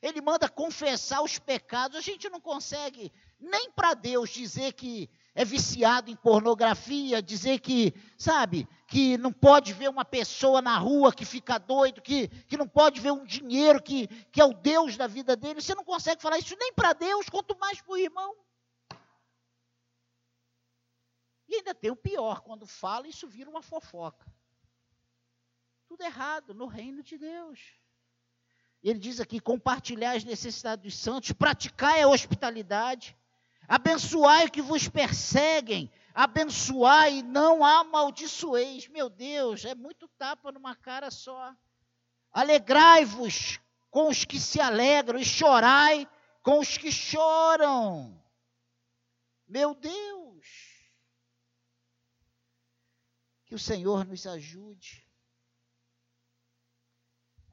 Ele 0.00 0.22
manda 0.22 0.48
confessar 0.48 1.20
os 1.20 1.38
pecados. 1.38 1.98
A 1.98 2.00
gente 2.00 2.30
não 2.30 2.40
consegue 2.40 3.12
nem 3.38 3.70
para 3.72 3.92
Deus 3.92 4.30
dizer 4.30 4.72
que 4.72 5.10
é 5.34 5.44
viciado 5.44 6.10
em 6.10 6.16
pornografia, 6.16 7.20
dizer 7.20 7.58
que, 7.60 7.92
sabe, 8.16 8.66
que 8.88 9.18
não 9.18 9.30
pode 9.30 9.74
ver 9.74 9.90
uma 9.90 10.02
pessoa 10.02 10.62
na 10.62 10.78
rua 10.78 11.12
que 11.12 11.26
fica 11.26 11.58
doido, 11.58 12.00
que, 12.00 12.28
que 12.28 12.56
não 12.56 12.66
pode 12.66 12.98
ver 12.98 13.12
um 13.12 13.26
dinheiro 13.26 13.82
que, 13.82 14.06
que 14.32 14.40
é 14.40 14.44
o 14.46 14.54
Deus 14.54 14.96
da 14.96 15.06
vida 15.06 15.36
dele. 15.36 15.60
Você 15.60 15.74
não 15.74 15.84
consegue 15.84 16.22
falar 16.22 16.38
isso 16.38 16.56
nem 16.58 16.72
para 16.72 16.94
Deus, 16.94 17.28
quanto 17.28 17.54
mais 17.58 17.82
para 17.82 17.92
o 17.92 17.98
irmão. 17.98 18.34
E 21.46 21.56
ainda 21.56 21.74
tem 21.74 21.90
o 21.90 21.96
pior, 21.96 22.40
quando 22.40 22.66
fala, 22.66 23.06
isso 23.06 23.28
vira 23.28 23.50
uma 23.50 23.60
fofoca. 23.60 24.24
Tudo 25.96 26.08
errado 26.08 26.52
no 26.52 26.66
reino 26.66 27.02
de 27.02 27.16
Deus. 27.16 27.58
Ele 28.82 28.98
diz 28.98 29.18
aqui: 29.18 29.40
compartilhar 29.40 30.12
as 30.12 30.24
necessidades 30.24 30.84
dos 30.84 30.94
santos, 30.94 31.32
praticar 31.32 31.98
a 31.98 32.06
hospitalidade, 32.06 33.16
abençoai 33.66 34.50
que 34.50 34.60
vos 34.60 34.88
perseguem, 34.88 35.90
abençoai 36.12 37.20
e 37.20 37.22
não 37.22 37.64
amaldiçoeis. 37.64 38.86
Meu 38.88 39.08
Deus, 39.08 39.64
é 39.64 39.74
muito 39.74 40.06
tapa 40.06 40.52
numa 40.52 40.76
cara 40.76 41.10
só. 41.10 41.56
Alegrai-vos 42.30 43.58
com 43.90 44.10
os 44.10 44.22
que 44.26 44.38
se 44.38 44.60
alegram 44.60 45.18
e 45.18 45.24
chorai 45.24 46.06
com 46.42 46.58
os 46.58 46.76
que 46.76 46.92
choram. 46.92 48.22
Meu 49.48 49.74
Deus. 49.74 50.44
Que 53.46 53.54
o 53.54 53.58
Senhor 53.58 54.04
nos 54.04 54.26
ajude 54.26 55.05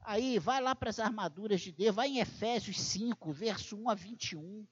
Aí, 0.04 0.38
vai 0.38 0.60
lá 0.60 0.74
para 0.74 0.90
as 0.90 1.00
armaduras 1.00 1.62
de 1.62 1.72
Deus, 1.72 1.96
vai 1.96 2.08
em 2.08 2.18
Efésios 2.18 2.78
5, 2.78 3.32
verso 3.32 3.74
1 3.74 3.88
a 3.88 3.94
21. 3.94 4.66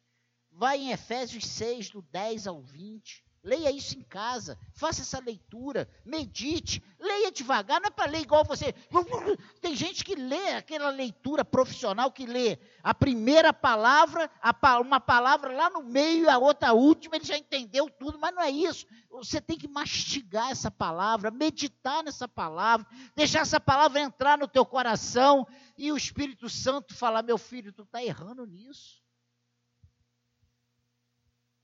Vai 0.50 0.78
em 0.78 0.90
Efésios 0.92 1.46
6, 1.46 1.88
do 1.88 2.02
10 2.02 2.46
ao 2.46 2.60
20. 2.60 3.24
Leia 3.44 3.72
isso 3.72 3.98
em 3.98 4.02
casa, 4.02 4.56
faça 4.72 5.02
essa 5.02 5.18
leitura, 5.18 5.88
medite, 6.04 6.80
leia 7.00 7.32
devagar, 7.32 7.80
não 7.80 7.88
é 7.88 7.90
para 7.90 8.08
ler 8.08 8.20
igual 8.20 8.44
você. 8.44 8.72
Tem 9.60 9.74
gente 9.74 10.04
que 10.04 10.14
lê 10.14 10.52
aquela 10.52 10.90
leitura 10.90 11.44
profissional 11.44 12.12
que 12.12 12.24
lê 12.24 12.56
a 12.84 12.94
primeira 12.94 13.52
palavra, 13.52 14.30
a, 14.40 14.80
uma 14.80 15.00
palavra 15.00 15.52
lá 15.52 15.68
no 15.70 15.82
meio 15.82 16.26
e 16.26 16.28
a 16.28 16.38
outra 16.38 16.72
última, 16.72 17.16
ele 17.16 17.24
já 17.24 17.36
entendeu 17.36 17.90
tudo, 17.90 18.16
mas 18.16 18.32
não 18.32 18.42
é 18.42 18.50
isso. 18.50 18.86
Você 19.10 19.40
tem 19.40 19.58
que 19.58 19.66
mastigar 19.66 20.52
essa 20.52 20.70
palavra, 20.70 21.32
meditar 21.32 22.04
nessa 22.04 22.28
palavra, 22.28 22.86
deixar 23.16 23.40
essa 23.40 23.58
palavra 23.58 24.00
entrar 24.00 24.38
no 24.38 24.46
teu 24.46 24.64
coração 24.64 25.44
e 25.76 25.90
o 25.90 25.96
Espírito 25.96 26.48
Santo 26.48 26.94
falar: 26.94 27.24
meu 27.24 27.36
filho, 27.36 27.72
tu 27.72 27.82
está 27.82 28.00
errando 28.02 28.46
nisso. 28.46 29.01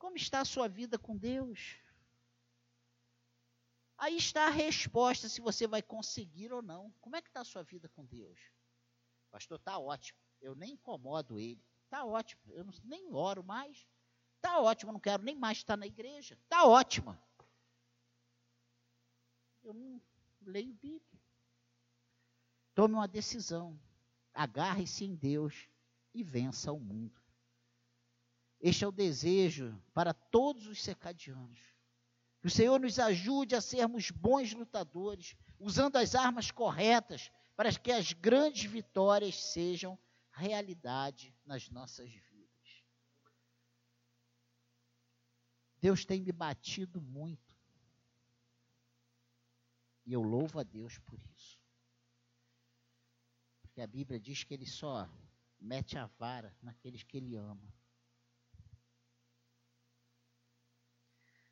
Como 0.08 0.16
está 0.16 0.40
a 0.40 0.44
sua 0.46 0.66
vida 0.66 0.98
com 0.98 1.14
Deus? 1.14 1.76
Aí 3.98 4.16
está 4.16 4.46
a 4.46 4.50
resposta 4.50 5.28
se 5.28 5.38
você 5.38 5.66
vai 5.66 5.82
conseguir 5.82 6.50
ou 6.50 6.62
não. 6.62 6.90
Como 6.98 7.14
é 7.14 7.20
que 7.20 7.28
está 7.28 7.42
a 7.42 7.44
sua 7.44 7.62
vida 7.62 7.90
com 7.90 8.06
Deus? 8.06 8.40
Pastor, 9.30 9.58
está 9.58 9.78
ótimo. 9.78 10.18
Eu 10.40 10.54
nem 10.54 10.72
incomodo 10.72 11.38
ele. 11.38 11.62
Está 11.84 12.06
ótimo. 12.06 12.40
Eu 12.54 12.64
nem 12.84 13.12
oro 13.12 13.44
mais. 13.44 13.86
Está 14.36 14.58
ótimo. 14.58 14.88
Eu 14.88 14.92
não 14.94 15.00
quero 15.00 15.22
nem 15.22 15.36
mais 15.36 15.58
estar 15.58 15.76
na 15.76 15.86
igreja. 15.86 16.38
Está 16.42 16.64
ótima. 16.64 17.22
Eu 19.62 19.74
não 19.74 20.00
leio 20.40 20.72
Bíblia. 20.72 21.20
Tome 22.74 22.94
uma 22.94 23.06
decisão. 23.06 23.78
Agarre-se 24.32 25.04
em 25.04 25.14
Deus 25.14 25.68
e 26.14 26.24
vença 26.24 26.72
o 26.72 26.80
mundo. 26.80 27.27
Este 28.60 28.84
é 28.84 28.88
o 28.88 28.92
desejo 28.92 29.80
para 29.94 30.12
todos 30.12 30.66
os 30.66 30.82
secadianos. 30.82 31.60
Que 32.40 32.46
o 32.46 32.50
Senhor 32.50 32.78
nos 32.80 32.98
ajude 32.98 33.54
a 33.54 33.60
sermos 33.60 34.10
bons 34.10 34.52
lutadores, 34.52 35.36
usando 35.58 35.96
as 35.96 36.14
armas 36.14 36.50
corretas 36.50 37.30
para 37.56 37.72
que 37.72 37.90
as 37.90 38.12
grandes 38.12 38.70
vitórias 38.70 39.34
sejam 39.34 39.98
realidade 40.30 41.34
nas 41.44 41.68
nossas 41.68 42.09
vidas. 42.11 42.28
Deus 45.80 46.04
tem 46.04 46.20
me 46.20 46.32
batido 46.32 47.00
muito. 47.00 47.56
E 50.06 50.12
eu 50.12 50.22
louvo 50.22 50.59
a 50.59 50.62
Deus 50.62 50.98
por 50.98 51.20
isso. 51.36 51.61
Porque 53.61 53.80
a 53.80 53.86
Bíblia 53.86 54.18
diz 54.18 54.42
que 54.42 54.54
Ele 54.54 54.66
só 54.66 55.09
mete 55.61 55.98
a 55.98 56.06
vara 56.06 56.56
naqueles 56.62 57.02
que 57.02 57.16
Ele 57.16 57.36
ama. 57.36 57.72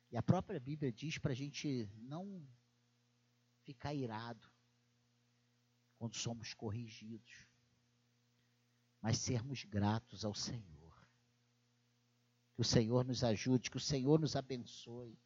E 0.09 0.17
a 0.17 0.23
própria 0.23 0.59
Bíblia 0.59 0.91
diz 0.91 1.17
para 1.17 1.31
a 1.31 1.35
gente 1.35 1.89
não 1.97 2.47
ficar 3.63 3.93
irado 3.93 4.49
quando 5.97 6.15
somos 6.15 6.53
corrigidos, 6.53 7.47
mas 9.01 9.17
sermos 9.17 9.63
gratos 9.65 10.23
ao 10.23 10.33
Senhor. 10.33 10.77
Que 12.53 12.61
o 12.61 12.65
Senhor 12.65 13.03
nos 13.03 13.23
ajude, 13.23 13.69
que 13.69 13.77
o 13.77 13.81
Senhor 13.81 14.19
nos 14.19 14.35
abençoe. 14.35 15.19